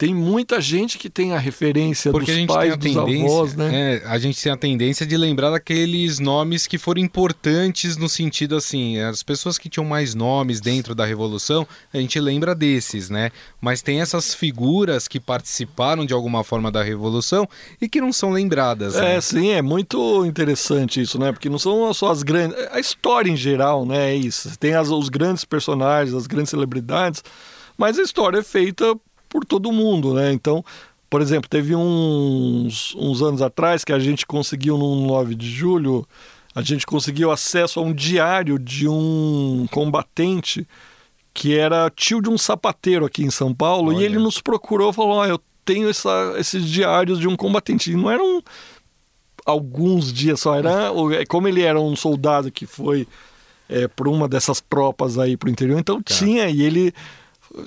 tem 0.00 0.14
muita 0.14 0.62
gente 0.62 0.96
que 0.96 1.10
tem 1.10 1.34
a 1.34 1.38
referência 1.38 2.10
Porque 2.10 2.34
dos 2.34 2.46
pais, 2.46 2.74
dos 2.74 2.96
avós, 2.96 3.54
né? 3.54 3.96
É, 3.96 4.02
a 4.06 4.16
gente 4.16 4.42
tem 4.42 4.50
a 4.50 4.56
tendência 4.56 5.04
de 5.04 5.14
lembrar 5.14 5.50
daqueles 5.50 6.18
nomes 6.18 6.66
que 6.66 6.78
foram 6.78 7.02
importantes 7.02 7.98
no 7.98 8.08
sentido 8.08 8.56
assim, 8.56 8.98
as 8.98 9.22
pessoas 9.22 9.58
que 9.58 9.68
tinham 9.68 9.84
mais 9.84 10.14
nomes 10.14 10.58
dentro 10.58 10.94
da 10.94 11.04
Revolução, 11.04 11.68
a 11.92 11.98
gente 11.98 12.18
lembra 12.18 12.54
desses, 12.54 13.10
né? 13.10 13.30
Mas 13.60 13.82
tem 13.82 14.00
essas 14.00 14.32
figuras 14.34 15.06
que 15.06 15.20
participaram 15.20 16.06
de 16.06 16.14
alguma 16.14 16.42
forma 16.42 16.72
da 16.72 16.82
Revolução 16.82 17.46
e 17.78 17.86
que 17.86 18.00
não 18.00 18.10
são 18.10 18.30
lembradas. 18.30 18.94
É, 18.94 19.16
né? 19.16 19.20
sim, 19.20 19.50
é 19.50 19.60
muito 19.60 20.24
interessante 20.24 21.02
isso, 21.02 21.18
né? 21.18 21.30
Porque 21.30 21.50
não 21.50 21.58
são 21.58 21.92
só 21.92 22.10
as 22.10 22.22
grandes... 22.22 22.56
A 22.72 22.80
história 22.80 23.30
em 23.30 23.36
geral, 23.36 23.84
né? 23.84 24.12
É 24.12 24.16
isso. 24.16 24.58
Tem 24.58 24.72
as, 24.72 24.88
os 24.88 25.10
grandes 25.10 25.44
personagens, 25.44 26.16
as 26.16 26.26
grandes 26.26 26.48
celebridades, 26.48 27.22
mas 27.76 27.98
a 27.98 28.02
história 28.02 28.38
é 28.38 28.42
feita 28.42 28.94
por 29.30 29.46
todo 29.46 29.72
mundo, 29.72 30.12
né? 30.12 30.30
Então, 30.32 30.62
por 31.08 31.22
exemplo, 31.22 31.48
teve 31.48 31.74
uns, 31.74 32.94
uns 32.96 33.22
anos 33.22 33.40
atrás 33.40 33.84
que 33.84 33.92
a 33.92 33.98
gente 33.98 34.26
conseguiu 34.26 34.76
no 34.76 35.06
9 35.06 35.34
de 35.34 35.48
julho, 35.48 36.06
a 36.54 36.60
gente 36.60 36.84
conseguiu 36.84 37.30
acesso 37.30 37.80
a 37.80 37.82
um 37.82 37.94
diário 37.94 38.58
de 38.58 38.86
um 38.86 39.66
combatente 39.70 40.66
que 41.32 41.56
era 41.56 41.88
tio 41.90 42.20
de 42.20 42.28
um 42.28 42.36
sapateiro 42.36 43.06
aqui 43.06 43.22
em 43.22 43.30
São 43.30 43.54
Paulo, 43.54 43.90
Olha. 43.90 44.02
e 44.02 44.04
ele 44.04 44.18
nos 44.18 44.40
procurou 44.40 44.90
e 44.90 44.92
falou: 44.92 45.20
oh, 45.20 45.24
eu 45.24 45.40
tenho 45.64 45.88
essa, 45.88 46.34
esses 46.36 46.68
diários 46.68 47.20
de 47.20 47.28
um 47.28 47.36
combatente. 47.36 47.92
E 47.92 47.96
não 47.96 48.10
eram 48.10 48.42
alguns 49.46 50.12
dias 50.12 50.40
só, 50.40 50.56
era 50.56 50.90
como 51.28 51.48
ele 51.48 51.62
era 51.62 51.80
um 51.80 51.94
soldado 51.94 52.50
que 52.50 52.66
foi 52.66 53.06
é, 53.68 53.86
por 53.86 54.08
uma 54.08 54.28
dessas 54.28 54.60
tropas 54.60 55.18
aí 55.18 55.36
pro 55.36 55.48
interior, 55.48 55.78
então 55.78 56.02
tá. 56.02 56.14
tinha, 56.14 56.48
e 56.50 56.62
ele 56.62 56.92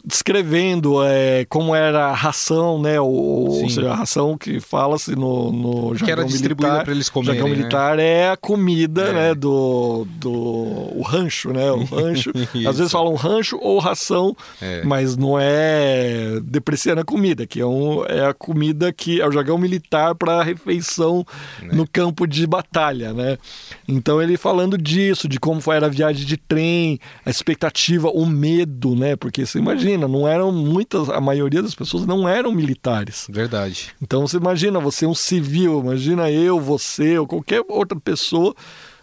descrevendo 0.03 1.03
é, 1.03 1.45
como 1.45 1.75
era 1.75 2.07
a 2.07 2.13
ração, 2.13 2.81
né? 2.81 2.99
ou 3.01 3.69
seja, 3.69 3.91
a 3.91 3.95
ração 3.95 4.37
que 4.37 4.59
fala-se 4.59 5.13
no, 5.13 5.51
no 5.51 5.95
jargão 5.95 6.05
que 6.05 6.11
era 6.11 6.25
distribuída 6.25 6.83
para 6.83 6.91
eles 6.93 7.09
comerem. 7.09 7.35
Jargão 7.35 7.49
né? 7.49 7.57
militar 7.57 7.99
é 7.99 8.29
a 8.29 8.37
comida, 8.37 9.03
é. 9.03 9.13
né? 9.13 9.35
Do, 9.35 10.07
do 10.09 10.31
o 10.31 11.01
rancho, 11.05 11.51
né? 11.51 11.69
O 11.71 11.83
rancho. 11.83 12.31
às 12.67 12.77
vezes 12.77 12.91
falam 12.91 13.13
rancho 13.15 13.57
ou 13.61 13.77
ração, 13.79 14.35
é. 14.61 14.83
mas 14.85 15.17
não 15.17 15.37
é 15.37 16.39
depreciando 16.41 17.01
a 17.01 17.05
comida, 17.05 17.45
que 17.45 17.59
é, 17.59 17.65
um, 17.65 18.05
é 18.05 18.25
a 18.25 18.33
comida 18.33 18.93
que 18.93 19.19
é 19.19 19.27
o 19.27 19.31
jargão 19.31 19.57
militar 19.57 20.15
para 20.15 20.39
a 20.39 20.43
refeição 20.43 21.25
é. 21.61 21.75
no 21.75 21.85
campo 21.87 22.25
de 22.25 22.47
batalha, 22.47 23.11
né? 23.11 23.37
Então 23.85 24.21
ele 24.21 24.37
falando 24.37 24.77
disso, 24.77 25.27
de 25.27 25.39
como 25.39 25.59
foi 25.59 25.77
a 25.77 25.87
viagem 25.89 26.25
de 26.25 26.37
trem, 26.37 26.99
a 27.25 27.29
expectativa, 27.29 28.09
o 28.09 28.25
medo, 28.25 28.95
né? 28.95 29.17
Porque 29.17 29.45
você 29.45 29.59
imagina 29.59 29.72
imagina, 29.73 30.07
não 30.07 30.27
eram 30.27 30.51
muitas, 30.51 31.09
a 31.09 31.19
maioria 31.19 31.61
das 31.61 31.75
pessoas 31.75 32.05
não 32.05 32.27
eram 32.27 32.51
militares. 32.51 33.27
Verdade. 33.29 33.93
Então 34.01 34.25
você 34.25 34.37
imagina, 34.37 34.79
você 34.79 35.05
é 35.05 35.07
um 35.07 35.15
civil, 35.15 35.79
imagina 35.79 36.31
eu, 36.31 36.59
você 36.59 37.17
ou 37.17 37.27
qualquer 37.27 37.63
outra 37.67 37.99
pessoa 37.99 38.55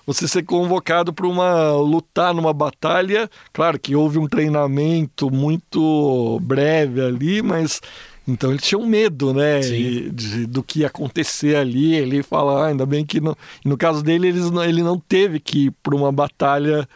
você 0.07 0.27
ser 0.27 0.43
convocado 0.43 1.13
para 1.13 1.27
uma 1.27 1.73
lutar 1.73 2.35
numa 2.35 2.53
batalha, 2.53 3.31
claro 3.53 3.79
que 3.79 3.95
houve 3.95 4.19
um 4.19 4.27
treinamento 4.27 5.31
muito 5.31 6.41
breve 6.43 7.01
ali, 7.01 7.43
mas 7.43 7.81
então 8.27 8.51
ele 8.51 8.59
tinha 8.59 8.79
um 8.79 8.87
medo, 8.87 9.33
né, 9.33 9.61
de, 9.61 10.11
de, 10.11 10.47
do 10.47 10.63
que 10.63 10.81
ia 10.81 10.87
acontecer 10.87 11.57
ali. 11.57 11.95
Ele 11.95 12.23
fala, 12.23 12.65
ah, 12.65 12.67
ainda 12.69 12.87
bem 12.87 13.05
que 13.05 13.21
no, 13.21 13.37
no 13.65 13.77
caso 13.77 14.03
dele 14.03 14.29
ele, 14.29 14.41
ele 14.67 14.83
não 14.83 14.99
teve 14.99 15.41
que 15.41 15.67
ir 15.67 15.71
para 15.83 15.95
uma 15.95 16.13
batalha 16.13 16.89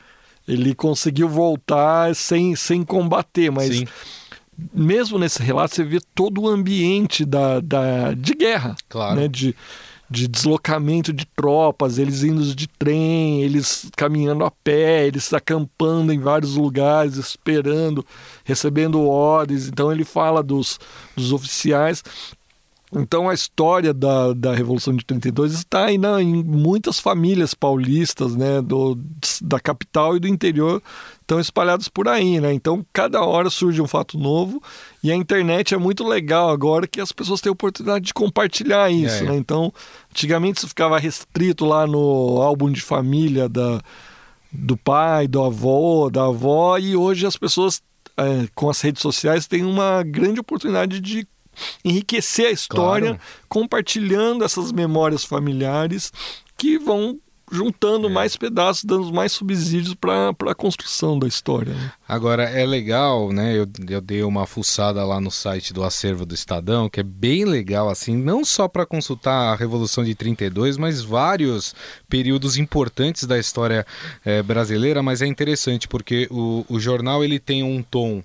ele 0.47 0.75
conseguiu 0.75 1.29
voltar 1.29 2.15
sem, 2.15 2.55
sem 2.55 2.83
combater, 2.83 3.51
mas 3.51 3.77
Sim. 3.77 3.87
mesmo 4.73 5.19
nesse 5.19 5.43
relato 5.43 5.75
você 5.75 5.85
vê 5.85 5.99
todo 6.15 6.43
o 6.43 6.49
ambiente 6.49 7.25
da, 7.25 7.61
da, 7.61 8.13
de 8.13 8.35
guerra, 8.35 8.77
claro. 8.89 9.21
né? 9.21 9.29
de, 9.29 9.57
de 10.11 10.29
deslocamento 10.29 11.13
de 11.13 11.25
tropas, 11.25 11.99
eles 11.99 12.23
indo 12.23 12.55
de 12.55 12.67
trem, 12.67 13.43
eles 13.43 13.89
caminhando 13.97 14.45
a 14.45 14.51
pé, 14.51 15.07
eles 15.07 15.33
acampando 15.33 16.13
em 16.13 16.19
vários 16.19 16.57
lugares, 16.57 17.17
esperando, 17.17 18.05
recebendo 18.45 19.03
ordens. 19.03 19.67
Então 19.67 19.91
ele 19.91 20.05
fala 20.05 20.43
dos, 20.43 20.79
dos 21.17 21.33
oficiais 21.33 22.03
então 22.95 23.29
a 23.29 23.35
história 23.35 23.93
da, 23.93 24.33
da 24.33 24.55
Revolução 24.55 24.95
de 24.95 25.05
32 25.05 25.53
está 25.53 25.87
aí 25.87 25.99
na, 25.99 26.23
em 26.23 26.43
muitas 26.45 27.01
famílias 27.01 27.53
paulistas, 27.53 28.37
né, 28.37 28.63
do, 28.63 28.99
da 29.43 29.59
capital 29.59 30.17
e 30.17 30.21
do 30.21 30.29
interior, 30.29 30.83
estão 31.21 31.41
espalhados 31.41 31.89
por 31.89 32.07
aí, 32.07 32.41
né? 32.41 32.53
Então 32.53 32.85
cada 32.93 33.23
hora 33.23 33.51
surge 33.51 33.83
um 33.83 33.87
fato 33.87 34.19
novo 34.19 34.63
e 35.03 35.11
a 35.11 35.15
internet 35.15 35.75
é 35.75 35.79
muito 35.79 36.07
legal 36.07 36.51
agora 36.51 36.87
que 36.87 37.01
as 37.01 37.11
pessoas 37.11 37.41
têm 37.41 37.51
a 37.51 37.53
oportunidade 37.53 38.05
de 38.05 38.15
compartilhar 38.15 38.91
isso, 38.91 39.25
é, 39.25 39.29
né? 39.29 39.37
Então 39.37 39.73
antigamente 40.11 40.59
isso 40.59 40.69
ficava 40.69 40.99
restrito 40.99 41.65
lá 41.65 41.87
no 41.87 42.41
álbum 42.41 42.71
de 42.71 42.81
família 42.81 43.49
da, 43.49 43.81
do 44.53 44.77
pai, 44.77 45.27
do 45.27 45.43
avô, 45.43 46.09
da 46.11 46.27
avó 46.27 46.79
e 46.79 46.95
hoje 46.95 47.27
as 47.27 47.37
pessoas 47.37 47.83
é, 48.17 48.47
com 48.55 48.71
as 48.71 48.81
redes 48.81 49.03
sociais 49.03 49.47
têm 49.47 49.65
uma 49.65 50.03
grande 50.05 50.39
oportunidade 50.39 51.01
de 51.01 51.27
enriquecer 51.85 52.47
a 52.47 52.53
história, 52.53 53.11
claro. 53.11 53.21
compartilhando 53.49 54.45
essas 54.45 54.73
memórias 54.73 55.25
familiares 55.25 56.13
que 56.57 56.79
vão 56.79 57.19
juntando 57.51 58.09
é. 58.09 58.11
mais 58.11 58.37
pedaços, 58.37 58.85
dando 58.85 59.13
mais 59.13 59.33
subsídios 59.33 59.95
para 59.95 60.31
a 60.31 60.55
construção 60.55 61.19
da 61.19 61.27
história. 61.27 61.75
Né? 61.75 61.93
Agora, 62.09 62.45
é 62.45 62.65
legal, 62.67 63.33
né? 63.33 63.57
Eu, 63.57 63.67
eu 63.89 64.01
dei 64.01 64.23
uma 64.23 64.47
fuçada 64.47 65.05
lá 65.05 65.21
no 65.21 65.31
site 65.31 65.73
do 65.73 65.85
acervo 65.85 66.25
do 66.25 66.35
Estadão, 66.35 66.89
que 66.89 67.01
é 67.01 67.03
bem 67.03 67.45
legal, 67.45 67.89
assim, 67.89 68.17
não 68.17 68.45
só 68.45 68.67
para 68.67 68.87
consultar 68.87 69.53
a 69.53 69.57
Revolução 69.57 70.05
de 70.05 70.15
32, 70.15 70.77
mas 70.77 71.03
vários 71.03 71.75
períodos 72.09 72.57
importantes 72.57 73.25
da 73.25 73.39
história 73.39 73.87
é, 74.25 74.43
brasileira, 74.43 75.03
mas 75.03 75.23
é 75.23 75.27
interessante 75.27 75.87
porque 75.87 76.27
o, 76.31 76.65
o 76.69 76.81
jornal 76.81 77.23
ele 77.23 77.39
tem 77.39 77.63
um 77.63 77.83
tom 77.83 78.23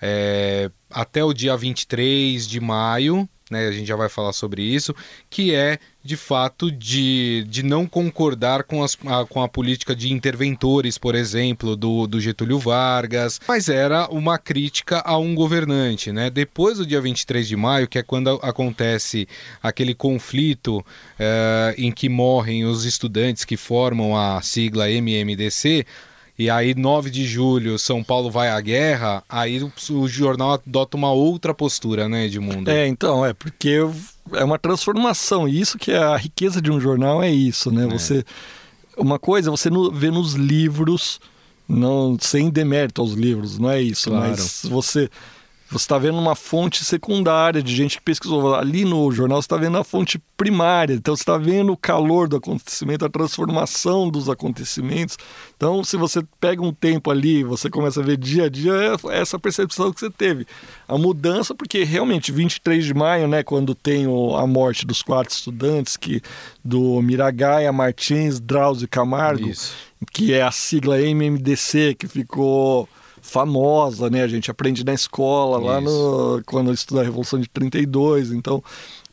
é, 0.00 0.70
até 0.90 1.24
o 1.24 1.32
dia 1.32 1.56
23 1.56 2.46
de 2.46 2.60
maio, 2.60 3.28
né, 3.50 3.68
a 3.68 3.72
gente 3.72 3.86
já 3.86 3.96
vai 3.96 4.08
falar 4.08 4.32
sobre 4.32 4.62
isso, 4.62 4.94
que 5.30 5.54
é 5.54 5.78
de 6.02 6.16
fato 6.16 6.70
de, 6.70 7.44
de 7.48 7.62
não 7.62 7.86
concordar 7.86 8.64
com, 8.64 8.82
as, 8.82 8.96
a, 9.06 9.24
com 9.24 9.42
a 9.42 9.48
política 9.48 9.94
de 9.94 10.12
interventores, 10.12 10.98
por 10.98 11.14
exemplo, 11.14 11.76
do, 11.76 12.06
do 12.06 12.20
Getúlio 12.20 12.58
Vargas, 12.58 13.40
mas 13.46 13.68
era 13.68 14.08
uma 14.08 14.38
crítica 14.38 15.00
a 15.04 15.16
um 15.18 15.34
governante. 15.34 16.12
Né? 16.12 16.28
Depois 16.30 16.78
do 16.78 16.86
dia 16.86 17.00
23 17.00 17.46
de 17.46 17.56
maio, 17.56 17.88
que 17.88 17.98
é 17.98 18.02
quando 18.02 18.30
acontece 18.42 19.28
aquele 19.62 19.94
conflito 19.94 20.84
é, 21.18 21.74
em 21.78 21.92
que 21.92 22.08
morrem 22.08 22.64
os 22.64 22.84
estudantes 22.84 23.44
que 23.44 23.56
formam 23.56 24.16
a 24.16 24.40
sigla 24.42 24.90
MMDC 24.90 25.86
e 26.38 26.50
aí 26.50 26.74
9 26.74 27.10
de 27.10 27.24
julho 27.24 27.78
São 27.78 28.02
Paulo 28.02 28.30
vai 28.30 28.48
à 28.48 28.60
guerra, 28.60 29.22
aí 29.28 29.62
o, 29.62 29.72
o 29.90 30.08
jornal 30.08 30.52
adota 30.52 30.96
uma 30.96 31.12
outra 31.12 31.54
postura, 31.54 32.08
né, 32.08 32.26
Edmundo? 32.26 32.70
É, 32.70 32.86
então, 32.86 33.24
é 33.24 33.32
porque 33.32 33.78
é 34.32 34.44
uma 34.44 34.58
transformação, 34.58 35.48
e 35.48 35.60
isso 35.60 35.78
que 35.78 35.92
é 35.92 35.98
a 35.98 36.16
riqueza 36.16 36.60
de 36.60 36.70
um 36.70 36.80
jornal 36.80 37.22
é 37.22 37.30
isso, 37.30 37.70
né? 37.70 37.84
É. 37.84 37.88
Você 37.88 38.24
uma 38.96 39.18
coisa 39.18 39.50
você 39.50 39.68
vê 39.92 40.10
nos 40.10 40.32
livros, 40.32 41.20
não 41.68 42.16
sem 42.18 42.48
demérito 42.50 43.00
aos 43.00 43.12
livros, 43.12 43.58
não 43.58 43.70
é 43.70 43.82
isso, 43.82 44.10
claro. 44.10 44.30
mas 44.30 44.62
você 44.64 45.10
você 45.68 45.84
está 45.84 45.98
vendo 45.98 46.18
uma 46.18 46.36
fonte 46.36 46.84
secundária 46.84 47.60
de 47.60 47.74
gente 47.74 47.96
que 47.96 48.02
pesquisou. 48.02 48.54
Ali 48.54 48.84
no 48.84 49.10
jornal 49.10 49.42
você 49.42 49.46
está 49.46 49.56
vendo 49.56 49.76
a 49.76 49.82
fonte 49.82 50.18
primária. 50.36 50.94
Então 50.94 51.16
você 51.16 51.22
está 51.22 51.36
vendo 51.36 51.72
o 51.72 51.76
calor 51.76 52.28
do 52.28 52.36
acontecimento, 52.36 53.04
a 53.04 53.08
transformação 53.08 54.08
dos 54.08 54.28
acontecimentos. 54.28 55.18
Então, 55.56 55.82
se 55.82 55.96
você 55.96 56.22
pega 56.38 56.62
um 56.62 56.72
tempo 56.72 57.10
ali, 57.10 57.42
você 57.42 57.68
começa 57.68 58.00
a 58.00 58.02
ver 58.02 58.16
dia 58.16 58.44
a 58.44 58.48
dia 58.48 58.72
é 59.10 59.20
essa 59.20 59.38
percepção 59.38 59.92
que 59.92 59.98
você 59.98 60.10
teve. 60.10 60.46
A 60.86 60.96
mudança, 60.96 61.54
porque 61.54 61.82
realmente 61.82 62.30
23 62.30 62.84
de 62.84 62.94
maio, 62.94 63.26
né, 63.26 63.42
quando 63.42 63.74
tem 63.74 64.06
o, 64.06 64.36
a 64.36 64.46
morte 64.46 64.86
dos 64.86 65.02
quatro 65.02 65.34
estudantes, 65.34 65.96
que 65.96 66.22
do 66.64 67.00
Miragaia, 67.02 67.72
Martins, 67.72 68.38
Drauzio 68.38 68.88
Camargo, 68.88 69.48
Isso. 69.48 69.74
que 70.12 70.32
é 70.32 70.42
a 70.42 70.52
sigla 70.52 71.00
MMDC, 71.00 71.96
que 71.98 72.06
ficou 72.06 72.88
famosa, 73.26 74.08
né? 74.08 74.22
A 74.22 74.28
gente 74.28 74.50
aprende 74.50 74.84
na 74.84 74.94
escola, 74.94 75.58
Isso. 75.58 75.66
lá 75.66 75.80
no, 75.80 76.42
quando 76.46 76.72
estuda 76.72 77.00
a 77.00 77.04
Revolução 77.04 77.38
de 77.38 77.48
32, 77.48 78.32
então... 78.32 78.62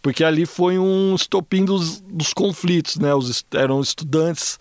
Porque 0.01 0.21
ali 0.21 0.45
foi 0.45 0.77
um 0.77 1.15
estopim 1.15 1.63
dos, 1.63 2.01
dos 2.01 2.33
conflitos, 2.33 2.97
né? 2.97 3.15
Os, 3.15 3.45
eram 3.53 3.79
estudantes 3.79 4.59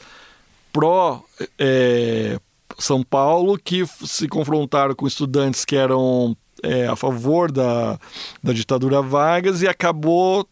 pró 0.72 1.22
é, 1.58 2.38
São 2.78 3.02
Paulo 3.02 3.58
que 3.58 3.84
se 3.86 4.26
confrontaram 4.28 4.94
com 4.94 5.06
estudantes 5.06 5.64
que 5.64 5.76
eram 5.76 6.36
é, 6.62 6.86
a 6.86 6.96
favor 6.96 7.50
da, 7.50 7.98
da 8.42 8.52
ditadura 8.52 9.02
Vargas 9.02 9.62
e 9.62 9.68
acabou 9.68 10.46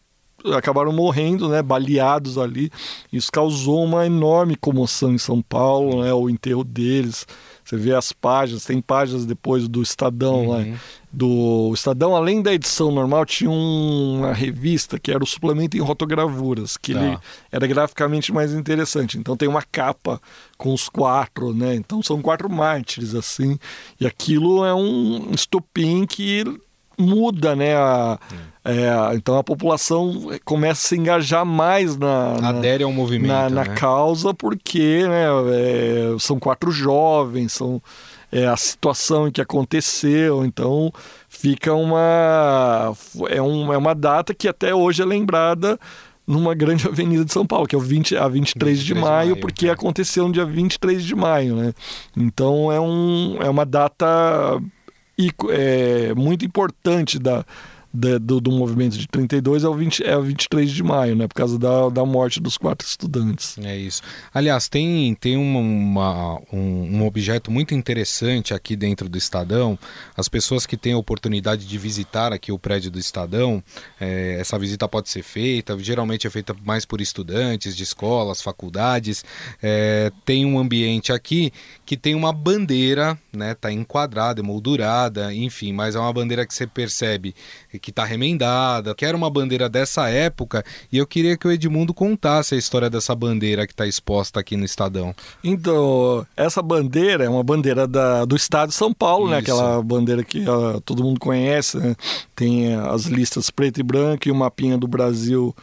acabaram 0.55 0.91
morrendo, 0.91 1.47
né, 1.47 1.61
baleados 1.61 2.37
ali. 2.37 2.71
Isso 3.13 3.31
causou 3.31 3.83
uma 3.83 4.07
enorme 4.07 4.55
comoção 4.55 5.13
em 5.13 5.17
São 5.17 5.39
Paulo, 5.39 6.03
né, 6.03 6.11
o 6.13 6.29
enterro 6.29 6.63
deles. 6.63 7.27
Você 7.71 7.77
vê 7.77 7.95
as 7.95 8.11
páginas, 8.11 8.65
tem 8.65 8.81
páginas 8.81 9.25
depois 9.25 9.65
do 9.65 9.81
Estadão 9.81 10.41
uhum. 10.45 10.49
lá. 10.49 10.77
Do 11.09 11.71
Estadão, 11.73 12.13
além 12.13 12.41
da 12.41 12.53
edição 12.53 12.91
normal, 12.91 13.25
tinha 13.25 13.49
uma 13.49 14.33
revista 14.33 14.99
que 14.99 15.09
era 15.09 15.23
o 15.23 15.27
suplemento 15.27 15.77
em 15.77 15.79
rotogravuras, 15.79 16.75
que 16.75 16.91
ele 16.91 17.11
tá. 17.11 17.21
era 17.49 17.65
graficamente 17.65 18.33
mais 18.33 18.51
interessante. 18.51 19.17
Então 19.17 19.37
tem 19.37 19.47
uma 19.47 19.61
capa 19.61 20.21
com 20.57 20.73
os 20.73 20.89
quatro, 20.89 21.53
né? 21.53 21.73
Então 21.75 22.03
são 22.03 22.21
quatro 22.21 22.49
mártires, 22.49 23.15
assim. 23.15 23.57
E 23.97 24.05
aquilo 24.05 24.65
é 24.65 24.75
um 24.75 25.31
estopim 25.31 26.05
que 26.05 26.43
muda, 27.01 27.55
né? 27.55 27.75
A, 27.75 28.19
é, 28.63 29.15
então 29.15 29.37
a 29.37 29.43
população 29.43 30.29
começa 30.45 30.85
a 30.85 30.89
se 30.89 30.95
engajar 30.95 31.43
mais 31.43 31.97
na, 31.97 32.39
na 32.39 32.49
adere 32.49 32.83
ao 32.83 32.91
movimento, 32.91 33.31
na, 33.31 33.49
na 33.49 33.63
né? 33.63 33.75
causa, 33.75 34.35
porque 34.35 35.07
né, 35.07 35.25
é, 35.51 36.15
são 36.19 36.39
quatro 36.39 36.69
jovens, 36.69 37.53
são 37.53 37.81
é, 38.31 38.45
a 38.45 38.55
situação 38.55 39.27
em 39.27 39.31
que 39.31 39.41
aconteceu, 39.41 40.45
então 40.45 40.93
fica 41.27 41.73
uma 41.73 42.93
é, 43.29 43.41
um, 43.41 43.73
é 43.73 43.77
uma 43.77 43.95
data 43.95 44.33
que 44.33 44.47
até 44.47 44.75
hoje 44.75 45.01
é 45.01 45.05
lembrada 45.05 45.79
numa 46.27 46.53
grande 46.53 46.85
avenida 46.87 47.25
de 47.25 47.33
São 47.33 47.47
Paulo, 47.47 47.67
que 47.67 47.75
é 47.75 47.77
o 47.77 47.81
20, 47.81 48.15
a 48.15 48.27
23, 48.27 48.77
23 48.77 48.79
de, 48.79 48.93
maio, 48.93 49.03
de 49.03 49.07
maio, 49.07 49.37
porque 49.41 49.67
é. 49.67 49.71
aconteceu 49.71 50.27
no 50.27 50.33
dia 50.33 50.45
23 50.45 51.03
de 51.03 51.15
maio, 51.15 51.55
né? 51.55 51.73
Então 52.15 52.71
é, 52.71 52.79
um, 52.79 53.37
é 53.41 53.49
uma 53.49 53.65
data 53.65 54.61
é, 55.49 56.13
muito 56.15 56.45
importante 56.45 57.19
da, 57.19 57.45
da, 57.93 58.17
do, 58.17 58.39
do, 58.39 58.51
movimento 58.51 58.97
de 58.97 59.07
32 59.07 59.63
é 59.63 59.67
o, 59.67 59.73
20, 59.73 60.03
é 60.03 60.17
o 60.17 60.21
23 60.21 60.71
de 60.71 60.83
maio, 60.83 61.15
né? 61.15 61.27
Por 61.27 61.35
causa 61.35 61.59
da, 61.59 61.89
da 61.89 62.05
morte 62.05 62.39
dos 62.39 62.57
quatro 62.57 62.87
estudantes. 62.87 63.57
É 63.57 63.75
isso. 63.75 64.01
Aliás, 64.33 64.69
tem, 64.69 65.13
tem 65.15 65.35
uma, 65.35 65.59
uma 65.59 66.41
um, 66.53 66.97
um, 66.97 67.05
objeto 67.05 67.51
muito 67.51 67.73
interessante 67.73 68.53
aqui 68.53 68.75
dentro 68.75 69.09
do 69.09 69.17
Estadão. 69.17 69.77
As 70.15 70.29
pessoas 70.29 70.65
que 70.65 70.77
têm 70.77 70.93
a 70.93 70.97
oportunidade 70.97 71.67
de 71.67 71.77
visitar 71.77 72.31
aqui 72.31 72.51
o 72.51 72.59
prédio 72.59 72.89
do 72.89 72.99
Estadão, 72.99 73.61
é, 73.99 74.37
essa 74.39 74.57
visita 74.57 74.87
pode 74.87 75.09
ser 75.09 75.23
feita, 75.23 75.77
geralmente 75.79 76.25
é 76.25 76.29
feita 76.29 76.55
mais 76.63 76.85
por 76.85 77.01
estudantes 77.01 77.75
de 77.75 77.83
escolas, 77.83 78.41
faculdades. 78.41 79.25
É, 79.61 80.11
tem 80.23 80.45
um 80.45 80.57
ambiente 80.57 81.11
aqui 81.11 81.51
que 81.85 81.97
tem 81.97 82.15
uma 82.15 82.31
bandeira, 82.31 83.19
né? 83.33 83.53
Tá 83.53 83.71
enquadrada, 83.71 84.39
emoldurada, 84.39 85.33
enfim, 85.33 85.73
mas 85.73 85.95
é 85.95 85.99
uma 85.99 86.13
bandeira 86.13 86.45
que 86.45 86.53
você 86.53 86.65
percebe 86.65 87.35
que 87.81 87.89
está 87.89 88.05
remendada, 88.05 88.93
que 88.93 89.05
era 89.05 89.17
uma 89.17 89.29
bandeira 89.29 89.67
dessa 89.67 90.09
época, 90.09 90.63
e 90.91 90.97
eu 90.97 91.07
queria 91.07 91.35
que 91.35 91.47
o 91.47 91.51
Edmundo 91.51 91.93
contasse 91.93 92.55
a 92.55 92.57
história 92.57 92.89
dessa 92.89 93.15
bandeira 93.15 93.65
que 93.65 93.73
está 93.73 93.87
exposta 93.87 94.39
aqui 94.39 94.55
no 94.55 94.63
Estadão. 94.63 95.13
Então, 95.43 96.25
essa 96.37 96.61
bandeira 96.61 97.23
é 97.23 97.29
uma 97.29 97.43
bandeira 97.43 97.87
da, 97.87 98.23
do 98.25 98.35
Estado 98.35 98.69
de 98.69 98.75
São 98.75 98.93
Paulo, 98.93 99.29
né? 99.29 99.37
Aquela 99.37 99.81
bandeira 99.81 100.23
que 100.23 100.39
uh, 100.41 100.79
todo 100.81 101.03
mundo 101.03 101.19
conhece, 101.19 101.77
né? 101.77 101.95
tem 102.35 102.75
as 102.75 103.05
listas 103.05 103.49
preto 103.49 103.79
e 103.79 103.83
branco 103.83 104.27
e 104.27 104.31
o 104.31 104.35
mapinha 104.35 104.77
do 104.77 104.87
Brasil 104.87 105.55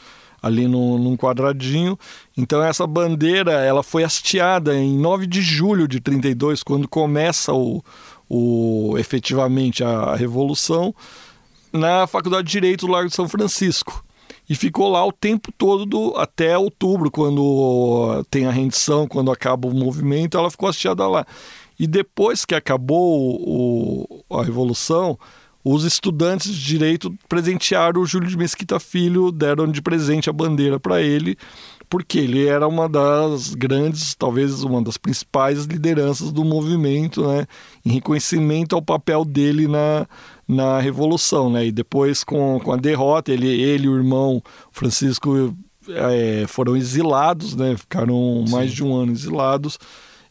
ali 0.42 0.68
no, 0.68 0.98
num 0.98 1.16
quadradinho. 1.16 1.98
Então 2.36 2.62
essa 2.62 2.86
bandeira 2.86 3.52
ela 3.52 3.82
foi 3.82 4.04
hasteada 4.04 4.74
em 4.76 4.98
9 4.98 5.26
de 5.26 5.40
julho 5.40 5.88
de 5.88 6.00
32, 6.00 6.62
quando 6.62 6.88
começa 6.88 7.52
o, 7.52 7.82
o 8.28 8.96
efetivamente 8.98 9.82
a, 9.82 9.88
a 9.88 10.16
revolução 10.16 10.94
na 11.72 12.06
Faculdade 12.06 12.46
de 12.46 12.52
Direito 12.52 12.86
do 12.86 12.92
Largo 12.92 13.08
de 13.08 13.14
São 13.14 13.28
Francisco. 13.28 14.04
E 14.48 14.54
ficou 14.54 14.88
lá 14.88 15.04
o 15.04 15.12
tempo 15.12 15.52
todo, 15.56 15.84
do, 15.84 16.14
até 16.16 16.56
outubro, 16.56 17.10
quando 17.10 18.24
tem 18.30 18.46
a 18.46 18.50
rendição, 18.50 19.06
quando 19.06 19.30
acaba 19.30 19.68
o 19.68 19.74
movimento, 19.74 20.38
ela 20.38 20.50
ficou 20.50 20.68
hasteada 20.68 21.06
lá. 21.06 21.26
E 21.78 21.86
depois 21.86 22.44
que 22.44 22.54
acabou 22.54 23.40
o, 23.40 24.24
a 24.30 24.42
Revolução, 24.42 25.18
os 25.62 25.84
estudantes 25.84 26.54
de 26.54 26.64
direito 26.64 27.14
presentearam 27.28 28.00
o 28.00 28.06
Júlio 28.06 28.28
de 28.28 28.38
Mesquita 28.38 28.80
Filho, 28.80 29.30
deram 29.30 29.70
de 29.70 29.82
presente 29.82 30.30
a 30.30 30.32
bandeira 30.32 30.80
para 30.80 31.02
ele, 31.02 31.36
porque 31.90 32.18
ele 32.18 32.46
era 32.46 32.66
uma 32.66 32.88
das 32.88 33.54
grandes, 33.54 34.14
talvez 34.14 34.62
uma 34.62 34.82
das 34.82 34.96
principais 34.96 35.64
lideranças 35.64 36.32
do 36.32 36.44
movimento, 36.44 37.26
né, 37.26 37.46
em 37.84 37.90
reconhecimento 37.90 38.74
ao 38.74 38.82
papel 38.82 39.24
dele 39.24 39.68
na, 39.68 40.06
na 40.48 40.80
Revolução. 40.80 41.50
Né? 41.50 41.66
E 41.66 41.72
depois, 41.72 42.24
com, 42.24 42.58
com 42.58 42.72
a 42.72 42.76
derrota, 42.76 43.30
ele, 43.30 43.48
ele 43.48 43.84
e 43.84 43.88
o 43.88 43.96
irmão 43.96 44.42
Francisco 44.72 45.54
é, 45.90 46.46
foram 46.48 46.76
exilados, 46.76 47.54
né? 47.54 47.76
ficaram 47.76 48.44
mais 48.48 48.70
Sim. 48.70 48.76
de 48.76 48.84
um 48.84 48.94
ano 48.96 49.12
exilados. 49.12 49.78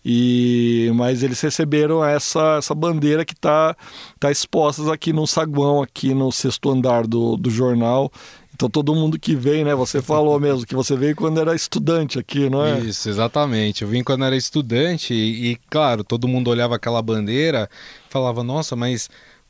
E, 0.10 0.90
mas 0.96 1.22
eles 1.22 1.42
receberam 1.42 2.04
essa, 2.04 2.58
essa 2.60 2.74
bandeira 2.74 3.26
que 3.26 3.34
está 3.34 3.76
tá 4.18 4.32
exposta 4.32 4.94
aqui 4.94 5.12
no 5.12 5.28
saguão, 5.28 5.82
aqui 5.82 6.14
no 6.14 6.32
sexto 6.32 6.70
andar 6.70 7.06
do, 7.06 7.36
do 7.36 7.50
jornal. 7.50 8.10
Então 8.54 8.70
todo 8.70 8.96
mundo 8.96 9.20
que 9.20 9.36
vem, 9.36 9.66
né? 9.66 9.76
Você 9.76 10.02
falou 10.02 10.40
mesmo 10.42 10.66
que 10.66 10.74
você 10.74 10.96
veio 10.96 11.14
quando 11.14 11.42
era 11.42 11.54
estudante 11.54 12.18
aqui, 12.18 12.50
não 12.50 12.66
é? 12.66 12.80
Isso, 12.80 13.10
exatamente. 13.10 13.84
Eu 13.84 13.90
vim 13.90 14.02
quando 14.02 14.24
era 14.24 14.36
estudante 14.36 15.14
e, 15.14 15.52
e 15.52 15.56
claro, 15.70 16.06
todo 16.06 16.28
mundo 16.28 16.50
olhava 16.50 16.76
aquela 16.76 17.02
bandeira 17.02 17.70
e 18.08 18.10
falava, 18.10 18.44
nossa, 18.44 18.78
mas 18.78 19.10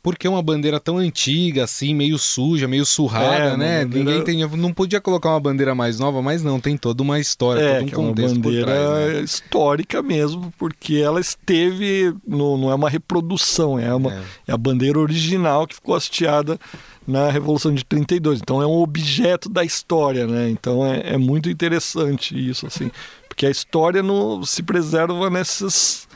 porque 0.10 0.26
é 0.26 0.30
uma 0.30 0.42
bandeira 0.42 0.80
tão 0.80 0.98
antiga, 0.98 1.66
assim, 1.66 1.94
meio 1.94 2.18
suja, 2.18 2.66
meio 2.66 2.86
surrada, 2.86 3.54
É, 3.54 3.58
né? 3.58 3.84
bandeira- 3.84 4.10
Ninguém 4.12 4.24
tem, 4.24 4.58
não 4.58 4.72
podia 4.72 5.02
colocar 5.02 5.32
uma 5.32 5.40
bandeira 5.42 5.76
mais 5.76 6.00
nova, 6.00 6.22
mas 6.22 6.42
não, 6.42 6.62
tem 6.62 6.78
toda 6.78 7.04
uma 7.04 7.20
história, 7.20 7.60
É, 7.60 7.74
todo 7.80 7.84
um 7.84 7.86
que 7.90 7.94
é 7.94 7.98
uma 7.98 8.08
contexto 8.10 8.40
bandeira 8.40 8.66
trás. 8.66 9.14
né? 9.16 9.20
histórica 9.22 10.02
mesmo, 10.02 10.54
porque 10.58 10.96
ela 10.96 11.20
esteve, 11.20 12.16
no, 12.26 12.58
não 12.58 12.72
é 12.72 12.76
uma 12.76 12.90
reprodução, 12.90 13.78
é, 13.78 13.94
uma, 13.94 14.14
é. 14.48 14.52
a 14.54 14.58
bandeira 14.58 14.98
original 14.98 15.68
que 15.68 15.76
ficou 15.76 15.94
hasteada 15.94 16.58
na 17.06 17.30
Revolução 17.30 17.74
de 17.74 17.84
32. 17.84 18.40
Então 18.40 18.62
é 18.62 18.66
um 18.66 18.80
objeto 18.82 19.50
da 19.50 19.66
história, 19.66 20.26
né? 20.26 20.50
Então 20.50 20.86
é, 20.86 21.16
é 21.16 21.18
muito 21.18 21.50
interessante 21.50 22.34
isso, 22.34 22.66
assim, 22.66 22.90
porque 23.28 23.46
a 23.46 23.50
história 23.50 24.02
no, 24.02 24.46
se 24.46 24.64
preserva 24.64 25.30
nesses, 25.30 26.08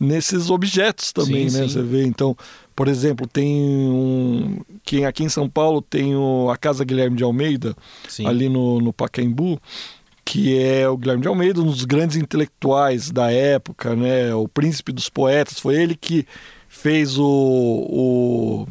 nesses 0.00 0.50
objetos 0.50 1.12
também, 1.12 1.48
Sim, 1.48 1.58
né? 1.60 1.68
sim. 1.68 1.72
Você 1.74 1.82
vê, 1.82 2.04
então, 2.04 2.36
por 2.76 2.88
exemplo, 2.88 3.26
tem 3.26 3.50
um, 3.56 4.60
quem 4.84 5.06
aqui 5.06 5.24
em 5.24 5.30
São 5.30 5.48
Paulo 5.48 5.80
tem 5.80 6.14
o, 6.14 6.50
a 6.50 6.58
Casa 6.58 6.84
Guilherme 6.84 7.16
de 7.16 7.24
Almeida, 7.24 7.74
Sim. 8.06 8.26
ali 8.26 8.50
no, 8.50 8.80
no 8.82 8.92
Pacaembu, 8.92 9.58
que 10.22 10.58
é 10.58 10.86
o 10.86 10.96
Guilherme 10.96 11.22
de 11.22 11.28
Almeida, 11.28 11.62
um 11.62 11.66
dos 11.66 11.84
grandes 11.84 12.16
intelectuais 12.16 13.10
da 13.10 13.32
época, 13.32 13.96
né? 13.96 14.34
O 14.34 14.46
príncipe 14.46 14.92
dos 14.92 15.08
poetas. 15.08 15.58
Foi 15.58 15.74
ele 15.74 15.96
que 15.96 16.26
fez 16.68 17.16
o, 17.18 17.24
o 17.24 18.66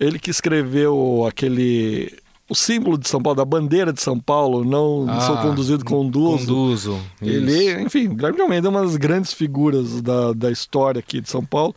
ele 0.00 0.18
que 0.18 0.30
escreveu 0.30 1.24
aquele 1.28 2.12
o 2.48 2.54
símbolo 2.54 2.98
de 2.98 3.08
São 3.08 3.22
Paulo, 3.22 3.36
da 3.36 3.44
bandeira 3.44 3.92
de 3.92 4.02
São 4.02 4.18
Paulo, 4.18 4.64
não 4.64 5.06
sou 5.20 5.38
conduzido, 5.38 5.84
conduzo. 5.84 6.34
Ah, 6.34 6.38
Conduzo. 6.38 7.00
Ele, 7.22 7.52
isso. 7.52 7.80
enfim, 7.80 8.08
o 8.08 8.14
Guilherme 8.14 8.36
de 8.36 8.42
Almeida 8.42 8.68
é 8.68 8.70
uma 8.70 8.82
das 8.82 8.96
grandes 8.96 9.32
figuras 9.32 10.02
da, 10.02 10.32
da 10.32 10.50
história 10.50 10.98
aqui 10.98 11.20
de 11.20 11.30
São 11.30 11.44
Paulo. 11.44 11.74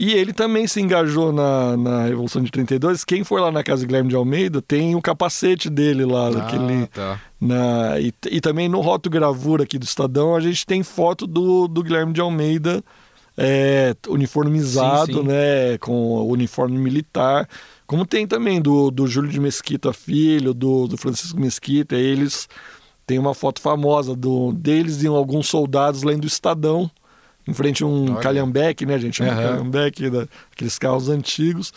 E 0.00 0.12
ele 0.12 0.32
também 0.32 0.66
se 0.68 0.80
engajou 0.80 1.32
na, 1.32 1.76
na 1.76 2.04
Revolução 2.04 2.40
de 2.42 2.52
32. 2.52 3.04
Quem 3.04 3.24
for 3.24 3.40
lá 3.40 3.50
na 3.50 3.64
casa 3.64 3.82
do 3.82 3.86
Guilherme 3.88 4.08
de 4.10 4.14
Almeida 4.14 4.62
tem 4.62 4.94
o 4.94 5.02
capacete 5.02 5.68
dele 5.68 6.04
lá, 6.04 6.28
Ah, 6.28 6.86
tá. 6.92 7.20
na, 7.40 7.98
e, 7.98 8.12
e 8.30 8.40
também 8.40 8.68
no 8.68 8.80
Roto 8.80 9.10
Gravura 9.10 9.64
aqui 9.64 9.76
do 9.76 9.84
Estadão, 9.84 10.36
a 10.36 10.40
gente 10.40 10.64
tem 10.64 10.84
foto 10.84 11.26
do, 11.26 11.66
do 11.66 11.82
Guilherme 11.82 12.12
de 12.12 12.20
Almeida 12.20 12.80
é, 13.36 13.94
uniformizado, 14.08 15.12
Sim, 15.14 15.18
sim. 15.20 15.26
né? 15.26 15.78
Com 15.78 15.92
o 15.92 16.28
uniforme 16.30 16.78
militar. 16.78 17.48
Como 17.86 18.06
tem 18.06 18.26
também 18.26 18.60
do, 18.60 18.90
do 18.90 19.06
Júlio 19.06 19.30
de 19.30 19.40
Mesquita 19.40 19.92
Filho, 19.92 20.54
do, 20.54 20.86
do 20.86 20.96
Francisco 20.96 21.40
Mesquita. 21.40 21.96
Eles 21.96 22.48
têm 23.06 23.18
uma 23.18 23.34
foto 23.34 23.60
famosa 23.60 24.14
do, 24.14 24.52
deles 24.52 25.02
e 25.02 25.06
alguns 25.06 25.48
soldados 25.48 26.02
lendo 26.02 26.24
o 26.24 26.26
Estadão, 26.26 26.90
em 27.48 27.54
frente 27.54 27.82
a 27.82 27.86
um 27.86 28.12
Olha. 28.12 28.20
calhambeque, 28.20 28.84
né, 28.84 28.98
gente? 28.98 29.22
Um 29.22 29.26
Aham. 29.26 29.42
calhambeque, 29.42 30.10
da, 30.10 30.28
aqueles 30.52 30.78
carros 30.78 31.08
antigos. 31.08 31.72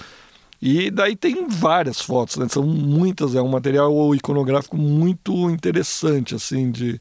E 0.62 0.92
daí 0.92 1.16
tem 1.16 1.48
várias 1.48 2.02
fotos, 2.02 2.36
né? 2.36 2.48
São 2.50 2.64
muitas, 2.64 3.34
é 3.34 3.42
um 3.42 3.48
material 3.48 4.14
iconográfico 4.14 4.78
muito 4.78 5.50
interessante, 5.50 6.36
assim, 6.36 6.70
de, 6.70 7.00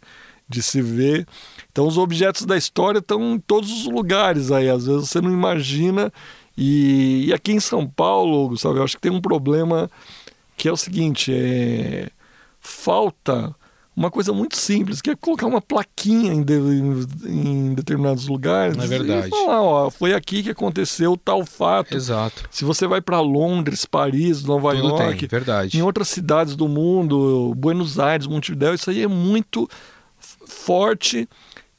de 0.48 0.62
se 0.62 0.80
ver. 0.80 1.26
Então 1.70 1.86
os 1.86 1.98
objetos 1.98 2.46
da 2.46 2.56
história 2.56 3.00
estão 3.00 3.34
em 3.34 3.38
todos 3.38 3.70
os 3.70 3.84
lugares 3.84 4.50
aí, 4.50 4.70
às 4.70 4.86
vezes 4.86 5.10
você 5.10 5.20
não 5.20 5.30
imagina. 5.30 6.12
E, 6.56 7.26
e 7.26 7.32
aqui 7.32 7.52
em 7.52 7.60
São 7.60 7.86
Paulo, 7.86 8.48
Gustavo, 8.48 8.78
eu 8.78 8.84
acho 8.84 8.96
que 8.96 9.02
tem 9.02 9.12
um 9.12 9.20
problema 9.20 9.90
que 10.56 10.68
é 10.68 10.72
o 10.72 10.76
seguinte, 10.76 11.32
é... 11.34 12.08
falta 12.60 13.54
uma 13.96 14.10
coisa 14.10 14.32
muito 14.32 14.56
simples, 14.56 15.02
que 15.02 15.10
é 15.10 15.16
colocar 15.16 15.46
uma 15.46 15.60
plaquinha 15.60 16.32
em, 16.32 16.42
de- 16.42 16.54
em 17.26 17.74
determinados 17.74 18.26
lugares. 18.28 18.78
É 18.78 18.86
verdade. 18.86 19.26
E 19.26 19.30
falar, 19.30 19.60
ó, 19.62 19.90
foi 19.90 20.14
aqui 20.14 20.42
que 20.42 20.50
aconteceu 20.50 21.16
tal 21.16 21.44
fato. 21.44 21.94
Exato. 21.96 22.44
Se 22.50 22.64
você 22.64 22.86
vai 22.86 23.00
para 23.00 23.20
Londres, 23.20 23.84
Paris, 23.84 24.42
Nova 24.44 24.74
Tudo 24.74 24.88
York, 24.88 25.18
tem, 25.18 25.28
verdade. 25.28 25.76
em 25.78 25.82
outras 25.82 26.08
cidades 26.08 26.56
do 26.56 26.68
mundo, 26.68 27.52
Buenos 27.56 27.98
Aires, 27.98 28.26
Montevidéu, 28.26 28.74
isso 28.74 28.88
aí 28.88 29.02
é 29.02 29.08
muito 29.08 29.68
forte 30.46 31.28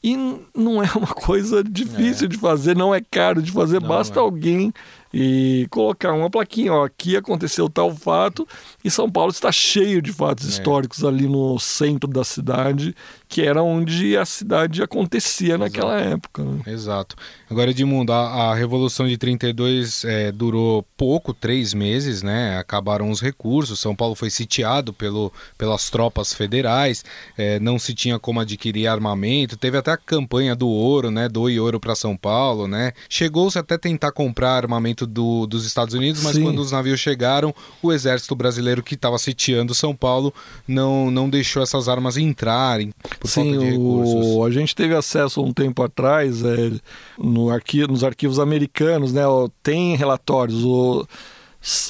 e 0.04 0.16
não 0.56 0.82
é 0.84 0.90
uma 0.96 1.08
coisa 1.14 1.64
difícil 1.64 2.28
de 2.28 2.38
fazer, 2.38 2.76
não 2.76 2.94
é 2.94 3.02
caro 3.02 3.42
de 3.42 3.52
fazer, 3.52 3.80
Não, 3.82 3.88
basta 3.88 4.20
é. 4.20 4.22
alguém 4.22 4.74
e 5.14 5.68
colocar 5.70 6.14
uma 6.14 6.30
plaquinha, 6.30 6.74
ó, 6.74 6.86
aqui 6.86 7.16
aconteceu 7.18 7.70
tal 7.70 7.94
fato 7.96 8.48
e 8.84 8.90
São 8.90 9.10
Paulo 9.10 9.32
está 9.32 9.52
cheio 9.52 10.02
de 10.02 10.12
fatos 10.14 10.46
É. 10.46 10.50
históricos 10.50 11.04
ali 11.04 11.28
no 11.28 11.60
centro 11.60 12.10
da 12.10 12.24
cidade, 12.24 12.96
que 13.28 13.42
era 13.42 13.62
onde 13.64 14.16
a 14.18 14.26
cidade 14.26 14.82
acontecia 14.84 15.58
naquela 15.58 16.00
época. 16.00 16.44
né? 16.44 16.62
Exato. 16.68 17.16
Agora, 17.50 17.72
Edmundo, 17.72 18.12
a, 18.14 18.52
a 18.52 18.56
Revolução 18.56 19.08
de 19.08 19.18
32 19.18 20.04
é, 20.06 20.32
durou 20.32 20.86
pouco, 20.96 21.34
três 21.34 21.74
meses, 21.74 22.22
né? 22.24 22.58
Acabaram 22.58 23.10
os 23.10 23.22
recursos, 23.22 23.80
São 23.80 23.96
Paulo 23.96 24.16
foi 24.16 24.30
sitiado 24.30 24.94
pelo, 24.94 25.32
pelas 25.58 25.90
tropas 25.90 26.34
federais, 26.34 27.04
é, 27.38 27.60
não 27.60 27.78
se 27.80 27.94
tinha 27.94 28.18
como 28.20 28.40
adquirir 28.40 28.88
armamento, 28.88 29.58
teve 29.58 29.78
até 29.78 29.92
a 29.92 29.98
campanha 29.98 30.56
do 30.56 30.68
ouro, 30.68 31.10
né? 31.12 31.28
Doe 31.30 31.60
ouro 31.60 31.80
para 31.80 31.96
São 31.96 32.16
Paulo, 32.18 32.68
né? 32.68 32.94
Chegou-se 33.10 33.58
até 33.58 33.78
tentar 33.78 34.12
comprar 34.12 34.52
armamento 34.58 35.01
do- 35.06 35.46
dos 35.48 35.66
Estados 35.66 35.94
Unidos, 35.94 36.24
mas 36.24 36.36
Sim. 36.36 36.44
quando 36.44 36.60
os 36.60 36.72
navios 36.72 37.00
chegaram, 37.00 37.54
o 37.82 37.92
exército 37.92 38.36
brasileiro 38.36 38.82
que 38.84 38.96
estava 38.96 39.18
sitiando 39.18 39.74
São 39.76 39.96
Paulo 39.96 40.34
não, 40.68 41.10
não 41.12 41.30
deixou 41.30 41.62
essas 41.64 41.88
armas 41.88 42.18
entrarem 42.18 42.92
por 43.20 43.28
Sim, 43.30 43.52
falta 43.54 43.60
de 43.66 43.72
recursos. 43.72 44.26
o, 44.28 44.44
a 44.46 44.52
gente 44.52 44.76
teve 44.76 44.96
acesso 44.96 45.42
um 45.44 45.52
tempo 45.54 45.84
atrás 45.84 46.44
é, 46.44 46.72
no 47.18 47.50
arqui, 47.50 47.86
nos 47.88 48.04
arquivos 48.04 48.40
americanos, 48.40 49.12
né? 49.14 49.26
ó, 49.28 49.48
Tem 49.64 49.96
relatórios. 49.96 50.64
O, 50.64 51.08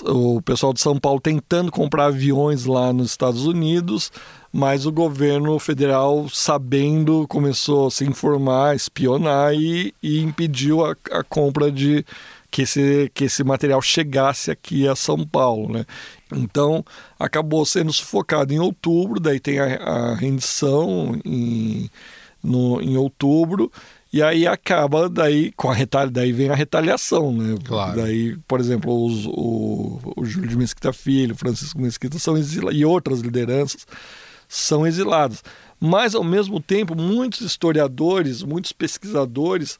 o 0.06 0.42
pessoal 0.42 0.74
de 0.74 0.82
São 0.82 0.98
Paulo 1.00 1.22
tentando 1.22 1.72
comprar 1.72 2.08
aviões 2.08 2.66
lá 2.66 2.92
nos 2.92 3.12
Estados 3.12 3.46
Unidos, 3.46 4.12
mas 4.52 4.86
o 4.86 4.92
governo 4.92 5.58
federal, 5.60 6.28
sabendo, 6.30 7.26
começou 7.30 7.88
a 7.88 7.92
se 7.92 8.04
informar, 8.04 8.76
espionar 8.76 9.54
e, 9.56 9.94
e 10.04 10.20
impediu 10.20 10.84
a, 10.86 10.94
a 11.12 11.24
compra 11.24 11.72
de 11.72 12.06
que 12.52 12.64
esse, 12.64 13.10
que 13.14 13.24
esse 13.24 13.44
material 13.44 13.82
chegasse 13.82 14.52
aqui 14.52 14.86
a 14.86 14.96
São 14.96 15.26
Paulo, 15.26 15.72
né? 15.72 15.86
Então 16.34 16.84
acabou 17.18 17.66
sendo 17.66 17.94
sufocado 17.94 18.54
em 18.54 18.60
outubro, 18.60 19.22
daí 19.22 19.40
tem 19.40 19.60
a, 19.60 19.76
a 19.78 20.16
rendição 20.16 21.20
em, 21.24 21.90
no, 22.44 22.82
em 22.82 22.98
outubro 22.98 23.72
e 24.12 24.22
aí 24.22 24.46
acaba 24.46 25.08
daí 25.08 25.54
com 25.54 25.72
a 25.72 25.74
retalha, 25.74 26.12
daí 26.12 26.34
vem 26.34 26.50
a 26.50 26.56
retaliação, 26.56 27.32
né? 27.32 27.56
Claro. 27.64 28.02
Daí, 28.02 28.36
por 28.46 28.60
exemplo, 28.60 29.06
os, 29.06 29.26
o, 29.26 30.14
o 30.18 30.26
Júlio 30.26 30.50
de 30.50 30.58
Mesquita 30.58 30.92
Filho, 30.92 31.38
Francisco 31.38 31.80
Mesquita 31.80 32.20
são 32.20 32.38
exilados 32.38 32.78
e 32.78 32.84
outras 32.84 33.22
lideranças 33.22 33.88
são 34.50 34.86
exiladas. 34.86 35.42
Mas 35.80 36.14
ao 36.14 36.24
mesmo 36.26 36.60
tempo, 36.60 36.94
muitos 36.94 37.40
historiadores, 37.40 38.44
muitos 38.44 38.74
pesquisadores 38.74 39.80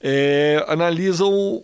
é, 0.00 0.64
analisam 0.66 1.62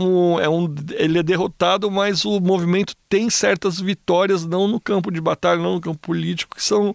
um, 0.00 0.40
é 0.40 0.48
um, 0.48 0.72
ele 0.92 1.18
é 1.18 1.22
derrotado, 1.22 1.90
mas 1.90 2.24
o 2.24 2.40
movimento 2.40 2.94
tem 3.08 3.28
certas 3.28 3.78
vitórias, 3.80 4.46
não 4.46 4.66
no 4.66 4.80
campo 4.80 5.10
de 5.10 5.20
batalha, 5.20 5.60
não 5.60 5.74
no 5.74 5.80
campo 5.80 5.98
político, 5.98 6.56
que 6.56 6.62
são 6.62 6.94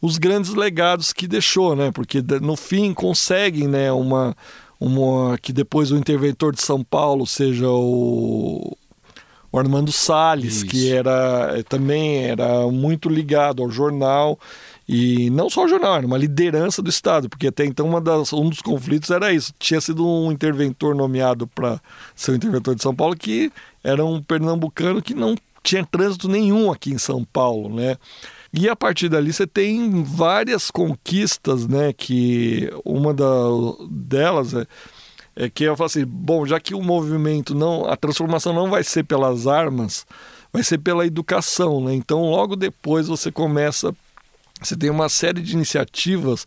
os 0.00 0.18
grandes 0.18 0.52
legados 0.54 1.12
que 1.12 1.26
deixou, 1.26 1.74
né? 1.74 1.90
Porque 1.90 2.22
no 2.42 2.56
fim 2.56 2.92
conseguem, 2.92 3.66
né, 3.66 3.90
uma, 3.90 4.36
uma 4.78 5.38
que 5.38 5.52
depois 5.52 5.90
o 5.90 5.96
interventor 5.96 6.54
de 6.54 6.60
São 6.60 6.84
Paulo 6.84 7.26
seja 7.26 7.68
o, 7.68 8.76
o 9.54 9.58
Armando 9.60 9.92
Salles, 9.92 10.56
Isso. 10.56 10.66
que 10.66 10.92
era 10.92 11.62
também 11.68 12.24
era 12.24 12.66
muito 12.66 13.08
ligado 13.08 13.62
ao 13.62 13.70
jornal 13.70 14.36
e 14.88 15.30
não 15.30 15.48
só 15.48 15.60
ao 15.60 15.68
jornal, 15.68 15.94
era 15.94 16.04
uma 16.04 16.18
liderança 16.18 16.82
do 16.82 16.90
Estado, 16.90 17.28
porque 17.28 17.46
até 17.46 17.64
então 17.64 17.86
uma 17.86 18.00
das, 18.00 18.32
um 18.32 18.48
dos 18.48 18.60
conflitos 18.60 19.10
era 19.10 19.32
isso. 19.32 19.54
Tinha 19.56 19.80
sido 19.80 20.04
um 20.04 20.32
interventor 20.32 20.92
nomeado 20.92 21.46
para 21.46 21.80
ser 22.16 22.32
o 22.32 22.34
interventor 22.34 22.74
de 22.74 22.82
São 22.82 22.92
Paulo 22.92 23.14
que 23.14 23.52
era 23.84 24.04
um 24.04 24.20
pernambucano 24.20 25.00
que 25.00 25.14
não 25.14 25.36
tinha 25.62 25.86
trânsito 25.86 26.28
nenhum 26.28 26.72
aqui 26.72 26.92
em 26.92 26.98
São 26.98 27.22
Paulo, 27.22 27.72
né? 27.72 27.96
E 28.52 28.68
a 28.68 28.74
partir 28.74 29.08
dali 29.08 29.32
você 29.32 29.46
tem 29.46 30.02
várias 30.02 30.68
conquistas, 30.68 31.68
né? 31.68 31.92
Que 31.92 32.72
uma 32.84 33.14
da, 33.14 33.24
delas 33.88 34.52
é, 34.52 34.66
é 35.36 35.50
que 35.50 35.64
eu 35.64 35.76
falo 35.76 35.86
assim, 35.86 36.04
bom, 36.04 36.46
já 36.46 36.60
que 36.60 36.74
o 36.74 36.82
movimento 36.82 37.54
não, 37.54 37.86
a 37.86 37.96
transformação 37.96 38.52
não 38.52 38.70
vai 38.70 38.84
ser 38.84 39.04
pelas 39.04 39.46
armas, 39.46 40.06
vai 40.52 40.62
ser 40.62 40.78
pela 40.78 41.06
educação, 41.06 41.82
né? 41.82 41.94
Então 41.94 42.30
logo 42.30 42.54
depois 42.54 43.08
você 43.08 43.32
começa, 43.32 43.94
você 44.62 44.76
tem 44.76 44.90
uma 44.90 45.08
série 45.08 45.42
de 45.42 45.52
iniciativas 45.52 46.46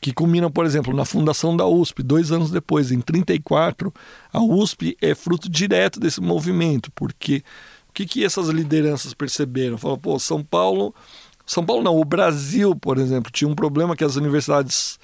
que 0.00 0.12
culminam, 0.12 0.50
por 0.50 0.64
exemplo, 0.64 0.94
na 0.94 1.04
fundação 1.04 1.56
da 1.56 1.66
USP, 1.66 2.04
dois 2.04 2.30
anos 2.30 2.50
depois, 2.50 2.92
em 2.92 3.00
34, 3.00 3.92
a 4.32 4.40
USP 4.40 4.96
é 5.02 5.14
fruto 5.14 5.48
direto 5.48 5.98
desse 5.98 6.20
movimento, 6.20 6.92
porque 6.92 7.42
o 7.88 7.92
que, 7.92 8.06
que 8.06 8.24
essas 8.24 8.48
lideranças 8.48 9.12
perceberam? 9.12 9.76
Falaram, 9.76 10.00
pô, 10.00 10.16
São 10.20 10.44
Paulo, 10.44 10.94
São 11.44 11.66
Paulo 11.66 11.82
não, 11.82 11.98
o 11.98 12.04
Brasil, 12.04 12.76
por 12.76 12.98
exemplo, 12.98 13.32
tinha 13.32 13.48
um 13.48 13.56
problema 13.56 13.96
que 13.96 14.04
as 14.04 14.14
universidades 14.14 15.00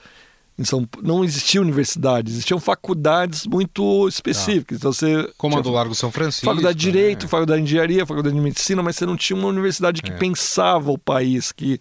Em 0.57 0.65
São, 0.65 0.89
não 1.03 1.25
existia 1.25 1.61
universidade, 1.61 2.31
existiam 2.31 2.61
faculdades 2.61 3.45
muito 3.47 4.07
específicas. 4.07 4.79
Tá. 4.79 4.83
Então 4.89 4.93
você 4.93 5.33
Como 5.37 5.59
a 5.59 5.61
do 5.61 5.71
Largo 5.71 5.95
São 5.95 6.13
Francisco. 6.13 6.47
Faculdade 6.47 6.79
de 6.79 6.85
Direito, 6.85 7.27
é. 7.27 7.29
faculdade 7.29 7.63
de 7.63 7.69
Engenharia, 7.69 8.07
faculdade 8.07 8.37
de 8.37 8.41
Medicina, 8.41 8.83
mas 8.83 8.97
você 8.97 9.05
não 9.05 9.17
tinha 9.17 9.37
uma 9.37 9.49
universidade 9.49 10.01
que 10.01 10.13
é. 10.13 10.17
pensava 10.17 10.93
o 10.93 10.99
país, 10.99 11.51
que 11.51 11.81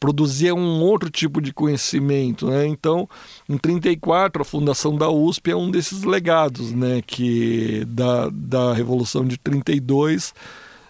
produzia 0.00 0.54
um 0.54 0.80
outro 0.80 1.10
tipo 1.10 1.40
de 1.40 1.52
conhecimento, 1.52 2.46
né? 2.48 2.66
Então, 2.66 3.08
em 3.48 3.56
34, 3.56 4.42
a 4.42 4.44
fundação 4.44 4.96
da 4.96 5.08
USP 5.08 5.50
é 5.50 5.56
um 5.56 5.70
desses 5.70 6.02
legados, 6.02 6.72
né? 6.72 7.02
Que 7.06 7.84
da, 7.86 8.28
da 8.32 8.72
Revolução 8.72 9.24
de 9.24 9.36
32 9.38 10.34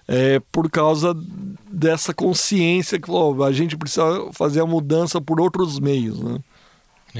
é, 0.08 0.40
por 0.50 0.70
causa 0.70 1.14
dessa 1.70 2.14
consciência 2.14 2.98
que 2.98 3.06
falou, 3.06 3.44
a 3.44 3.52
gente 3.52 3.76
precisa 3.76 4.30
fazer 4.32 4.62
a 4.62 4.66
mudança 4.66 5.20
por 5.20 5.38
outros 5.38 5.78
meios, 5.78 6.18
né? 6.20 6.38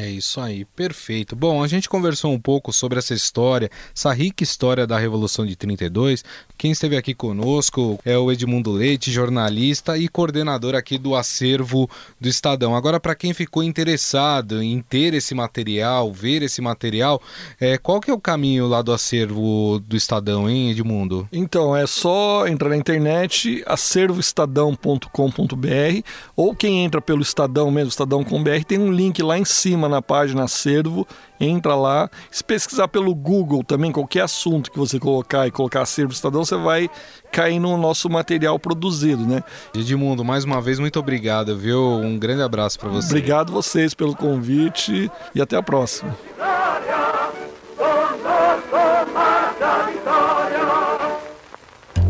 É 0.00 0.08
isso 0.08 0.40
aí, 0.40 0.64
perfeito. 0.64 1.34
Bom, 1.34 1.60
a 1.60 1.66
gente 1.66 1.88
conversou 1.88 2.32
um 2.32 2.38
pouco 2.38 2.72
sobre 2.72 3.00
essa 3.00 3.12
história, 3.12 3.68
essa 3.92 4.12
rica 4.12 4.44
história 4.44 4.86
da 4.86 4.96
Revolução 4.96 5.44
de 5.44 5.56
32. 5.56 6.24
Quem 6.56 6.70
esteve 6.70 6.96
aqui 6.96 7.12
conosco 7.12 7.98
é 8.04 8.16
o 8.16 8.30
Edmundo 8.30 8.70
Leite, 8.70 9.10
jornalista 9.10 9.98
e 9.98 10.06
coordenador 10.06 10.76
aqui 10.76 10.98
do 10.98 11.16
acervo 11.16 11.90
do 12.20 12.28
Estadão. 12.28 12.76
Agora, 12.76 13.00
para 13.00 13.16
quem 13.16 13.34
ficou 13.34 13.64
interessado 13.64 14.62
em 14.62 14.80
ter 14.80 15.14
esse 15.14 15.34
material, 15.34 16.12
ver 16.12 16.42
esse 16.42 16.60
material, 16.60 17.20
é, 17.60 17.76
qual 17.76 18.00
que 18.00 18.08
é 18.08 18.14
o 18.14 18.20
caminho 18.20 18.68
lá 18.68 18.82
do 18.82 18.92
acervo 18.92 19.82
do 19.84 19.96
Estadão, 19.96 20.48
hein, 20.48 20.70
Edmundo? 20.70 21.28
Então, 21.32 21.74
é 21.74 21.88
só 21.88 22.46
entrar 22.46 22.68
na 22.68 22.76
internet, 22.76 23.64
acervoestadão.com.br, 23.66 26.02
ou 26.36 26.54
quem 26.54 26.84
entra 26.84 27.00
pelo 27.00 27.22
Estadão 27.22 27.68
mesmo, 27.68 27.88
estadão.com.br, 27.88 28.64
tem 28.64 28.78
um 28.78 28.92
link 28.92 29.20
lá 29.24 29.36
em 29.36 29.44
cima 29.44 29.87
na 29.88 30.02
página 30.02 30.44
Acervo, 30.44 31.06
entra 31.40 31.74
lá. 31.74 32.10
Se 32.30 32.42
pesquisar 32.42 32.88
pelo 32.88 33.14
Google 33.14 33.62
também, 33.62 33.92
qualquer 33.92 34.22
assunto 34.22 34.70
que 34.70 34.78
você 34.78 34.98
colocar 34.98 35.46
e 35.46 35.50
colocar 35.50 35.82
Acervo 35.82 36.12
Estadão, 36.12 36.44
você 36.44 36.56
vai 36.56 36.90
cair 37.32 37.58
no 37.58 37.76
nosso 37.76 38.08
material 38.08 38.58
produzido, 38.58 39.26
né? 39.26 39.42
Edmundo, 39.74 40.24
mais 40.24 40.44
uma 40.44 40.60
vez, 40.60 40.78
muito 40.78 40.98
obrigado, 40.98 41.56
viu? 41.56 41.80
Um 41.80 42.18
grande 42.18 42.42
abraço 42.42 42.78
para 42.78 42.88
você. 42.88 43.08
Obrigado 43.08 43.52
vocês 43.52 43.94
pelo 43.94 44.14
convite 44.14 45.10
e 45.34 45.40
até 45.40 45.56
a 45.56 45.62
próxima. 45.62 46.16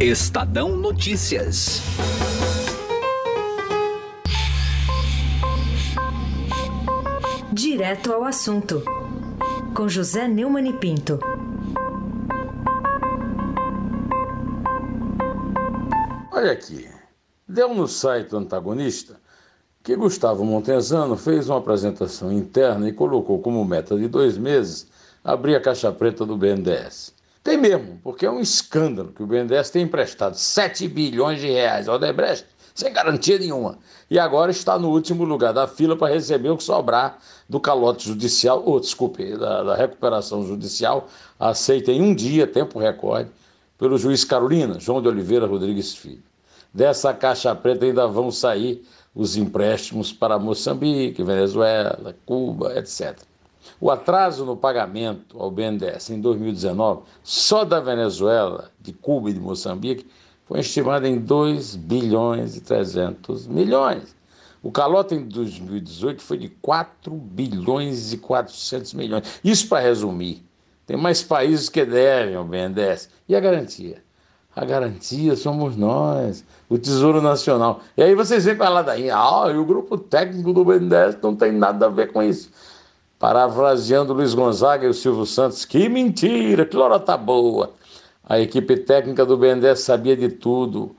Estadão 0.00 0.76
Notícias. 0.76 1.82
Direto 7.58 8.12
ao 8.12 8.22
assunto, 8.22 8.84
com 9.74 9.88
José 9.88 10.28
Neumann 10.28 10.68
e 10.68 10.72
Pinto. 10.74 11.18
Olha 16.30 16.52
aqui, 16.52 16.88
deu 17.48 17.74
no 17.74 17.88
site 17.88 18.36
antagonista 18.36 19.16
que 19.82 19.96
Gustavo 19.96 20.44
Montezano 20.44 21.16
fez 21.16 21.48
uma 21.48 21.58
apresentação 21.58 22.32
interna 22.32 22.88
e 22.88 22.92
colocou 22.92 23.40
como 23.40 23.64
meta 23.64 23.96
de 23.96 24.06
dois 24.06 24.38
meses 24.38 24.86
abrir 25.24 25.56
a 25.56 25.60
caixa 25.60 25.90
preta 25.90 26.24
do 26.24 26.36
BNDES. 26.36 27.12
Tem 27.42 27.56
mesmo, 27.56 27.98
porque 28.04 28.24
é 28.24 28.30
um 28.30 28.38
escândalo 28.38 29.12
que 29.12 29.22
o 29.24 29.26
BNDES 29.26 29.70
tem 29.70 29.82
emprestado 29.82 30.36
7 30.36 30.86
bilhões 30.86 31.40
de 31.40 31.48
reais 31.48 31.88
ao 31.88 31.98
Debrecht 31.98 32.46
sem 32.78 32.92
garantia 32.92 33.36
nenhuma. 33.40 33.76
E 34.08 34.20
agora 34.20 34.52
está 34.52 34.78
no 34.78 34.90
último 34.90 35.24
lugar 35.24 35.52
da 35.52 35.66
fila 35.66 35.96
para 35.96 36.14
receber 36.14 36.48
o 36.50 36.56
que 36.56 36.62
sobrar 36.62 37.18
do 37.48 37.58
calote 37.58 38.06
judicial, 38.06 38.62
ou 38.64 38.78
desculpe, 38.78 39.36
da, 39.36 39.64
da 39.64 39.74
recuperação 39.74 40.46
judicial, 40.46 41.08
aceita 41.40 41.90
em 41.90 42.00
um 42.00 42.14
dia, 42.14 42.46
tempo 42.46 42.78
recorde, 42.78 43.30
pelo 43.76 43.98
juiz 43.98 44.24
Carolina, 44.24 44.78
João 44.78 45.02
de 45.02 45.08
Oliveira 45.08 45.44
Rodrigues 45.44 45.96
Filho. 45.96 46.22
Dessa 46.72 47.12
caixa 47.12 47.52
preta 47.52 47.84
ainda 47.84 48.06
vão 48.06 48.30
sair 48.30 48.86
os 49.12 49.36
empréstimos 49.36 50.12
para 50.12 50.38
Moçambique, 50.38 51.24
Venezuela, 51.24 52.14
Cuba, 52.24 52.78
etc. 52.78 53.18
O 53.80 53.90
atraso 53.90 54.44
no 54.44 54.56
pagamento 54.56 55.36
ao 55.36 55.50
BNDES 55.50 56.10
em 56.10 56.20
2019, 56.20 57.02
só 57.24 57.64
da 57.64 57.80
Venezuela, 57.80 58.70
de 58.80 58.92
Cuba 58.92 59.30
e 59.30 59.32
de 59.32 59.40
Moçambique, 59.40 60.06
foi 60.48 60.60
estimado 60.60 61.06
em 61.06 61.18
2 61.18 61.76
bilhões 61.76 62.56
e 62.56 62.62
300 62.62 63.46
milhões. 63.46 64.16
O 64.62 64.72
calote 64.72 65.14
em 65.14 65.22
2018 65.22 66.22
foi 66.22 66.38
de 66.38 66.48
4 66.48 67.12
bilhões 67.12 68.14
e 68.14 68.16
400 68.16 68.94
milhões. 68.94 69.40
Isso 69.44 69.68
para 69.68 69.80
resumir. 69.80 70.42
Tem 70.86 70.96
mais 70.96 71.22
países 71.22 71.68
que 71.68 71.84
devem 71.84 72.34
ao 72.34 72.44
BNDES. 72.44 73.10
E 73.28 73.36
a 73.36 73.40
garantia? 73.40 74.02
A 74.56 74.64
garantia 74.64 75.36
somos 75.36 75.76
nós, 75.76 76.42
o 76.68 76.78
Tesouro 76.78 77.20
Nacional. 77.20 77.80
E 77.94 78.02
aí 78.02 78.14
vocês 78.14 78.46
vêm 78.46 78.56
lá 78.56 78.80
daí, 78.82 79.10
ah, 79.10 79.44
e 79.54 79.56
o 79.56 79.64
grupo 79.64 79.98
técnico 79.98 80.52
do 80.52 80.64
BNDES 80.64 81.18
não 81.22 81.36
tem 81.36 81.52
nada 81.52 81.86
a 81.86 81.88
ver 81.90 82.10
com 82.10 82.22
isso. 82.22 82.50
Parafraseando 83.18 84.14
Luiz 84.14 84.32
Gonzaga 84.32 84.86
e 84.86 84.88
o 84.88 84.94
Silvio 84.94 85.26
Santos, 85.26 85.64
que 85.64 85.88
mentira, 85.88 86.64
que 86.64 86.74
lora 86.74 86.98
tá 86.98 87.16
boa. 87.16 87.72
A 88.28 88.38
equipe 88.38 88.76
técnica 88.76 89.24
do 89.24 89.38
BNDES 89.38 89.80
sabia 89.80 90.14
de 90.14 90.28
tudo. 90.28 90.94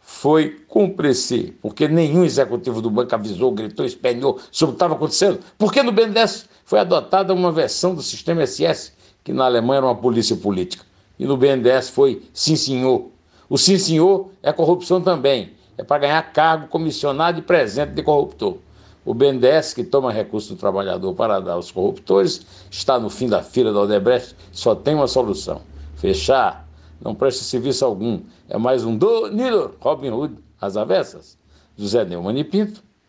Foi 0.00 0.64
cúmplice, 0.66 1.54
porque 1.62 1.86
nenhum 1.86 2.24
executivo 2.24 2.82
do 2.82 2.90
banco 2.90 3.14
avisou, 3.14 3.52
gritou, 3.52 3.86
espanhou 3.86 4.40
sobre 4.50 4.70
o 4.70 4.74
que 4.74 4.76
estava 4.76 4.94
acontecendo. 4.94 5.38
Porque 5.56 5.80
no 5.80 5.92
BNDES 5.92 6.48
foi 6.64 6.80
adotada 6.80 7.32
uma 7.32 7.52
versão 7.52 7.94
do 7.94 8.02
sistema 8.02 8.44
SS, 8.44 8.94
que 9.22 9.32
na 9.32 9.44
Alemanha 9.44 9.78
era 9.78 9.86
uma 9.86 9.94
polícia 9.94 10.34
política. 10.34 10.84
E 11.16 11.24
no 11.24 11.36
BNDES 11.36 11.90
foi 11.90 12.22
sim 12.32 12.56
senhor. 12.56 13.10
O 13.48 13.56
sim 13.56 13.78
senhor 13.78 14.30
é 14.42 14.52
corrupção 14.52 15.00
também. 15.00 15.52
É 15.78 15.84
para 15.84 16.00
ganhar 16.00 16.32
cargo 16.32 16.66
comissionado 16.66 17.38
e 17.38 17.42
presente 17.42 17.92
de 17.92 18.02
corruptor. 18.02 18.56
O 19.04 19.14
BNDES, 19.14 19.72
que 19.72 19.84
toma 19.84 20.12
recurso 20.12 20.54
do 20.54 20.58
trabalhador 20.58 21.14
para 21.14 21.38
dar 21.38 21.52
aos 21.52 21.70
corruptores, 21.70 22.44
está 22.68 22.98
no 22.98 23.08
fim 23.08 23.28
da 23.28 23.40
fila 23.40 23.72
da 23.72 23.82
Odebrecht, 23.82 24.34
só 24.50 24.74
tem 24.74 24.96
uma 24.96 25.06
solução: 25.06 25.60
fechar 25.94 26.71
não 27.02 27.14
presta 27.14 27.42
serviço 27.44 27.84
algum. 27.84 28.20
É 28.48 28.56
mais 28.56 28.84
um 28.84 28.96
do 28.96 29.28
Nilo 29.28 29.74
Robin 29.80 30.10
Hood, 30.10 30.36
as 30.60 30.76
avessas. 30.76 31.38
José 31.76 32.04
Neumann 32.04 32.38
e 32.38 32.44
Pinto, 32.44 32.82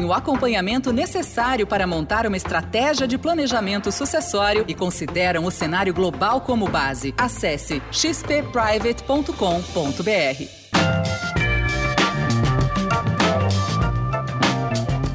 o 0.00 0.12
acompanhamento 0.12 0.92
necessário 0.92 1.66
para 1.66 1.86
montar 1.86 2.26
uma 2.26 2.36
estratégia 2.36 3.06
de 3.06 3.18
planejamento 3.18 3.92
sucessório 3.92 4.64
e 4.66 4.74
consideram 4.74 5.44
o 5.44 5.50
cenário 5.50 5.92
global 5.92 6.40
como 6.40 6.66
base. 6.66 7.12
Acesse 7.18 7.82
xpprivate.com.br. 7.92 10.62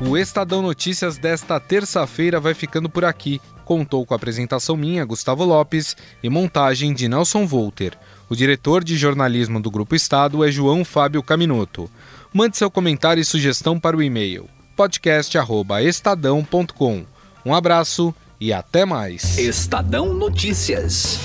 O 0.07 0.15
Estadão 0.15 0.61
Notícias 0.61 1.17
desta 1.17 1.59
terça-feira 1.59 2.39
vai 2.39 2.53
ficando 2.53 2.87
por 2.87 3.03
aqui. 3.03 3.41
Contou 3.65 4.05
com 4.05 4.13
a 4.13 4.17
apresentação 4.17 4.77
minha, 4.77 5.03
Gustavo 5.03 5.43
Lopes, 5.43 5.97
e 6.21 6.29
montagem 6.29 6.93
de 6.93 7.09
Nelson 7.09 7.47
Volter. 7.47 7.97
O 8.29 8.35
diretor 8.35 8.83
de 8.83 8.95
jornalismo 8.95 9.59
do 9.59 9.71
Grupo 9.71 9.95
Estado 9.95 10.45
é 10.45 10.51
João 10.51 10.85
Fábio 10.85 11.23
Caminoto. 11.23 11.89
Mande 12.31 12.57
seu 12.57 12.69
comentário 12.69 13.19
e 13.19 13.25
sugestão 13.25 13.79
para 13.79 13.97
o 13.97 14.03
e-mail 14.03 14.47
podcast@estadão.com. 14.77 17.03
Um 17.43 17.53
abraço 17.53 18.15
e 18.39 18.53
até 18.53 18.85
mais. 18.85 19.37
Estadão 19.39 20.13
Notícias. 20.13 21.17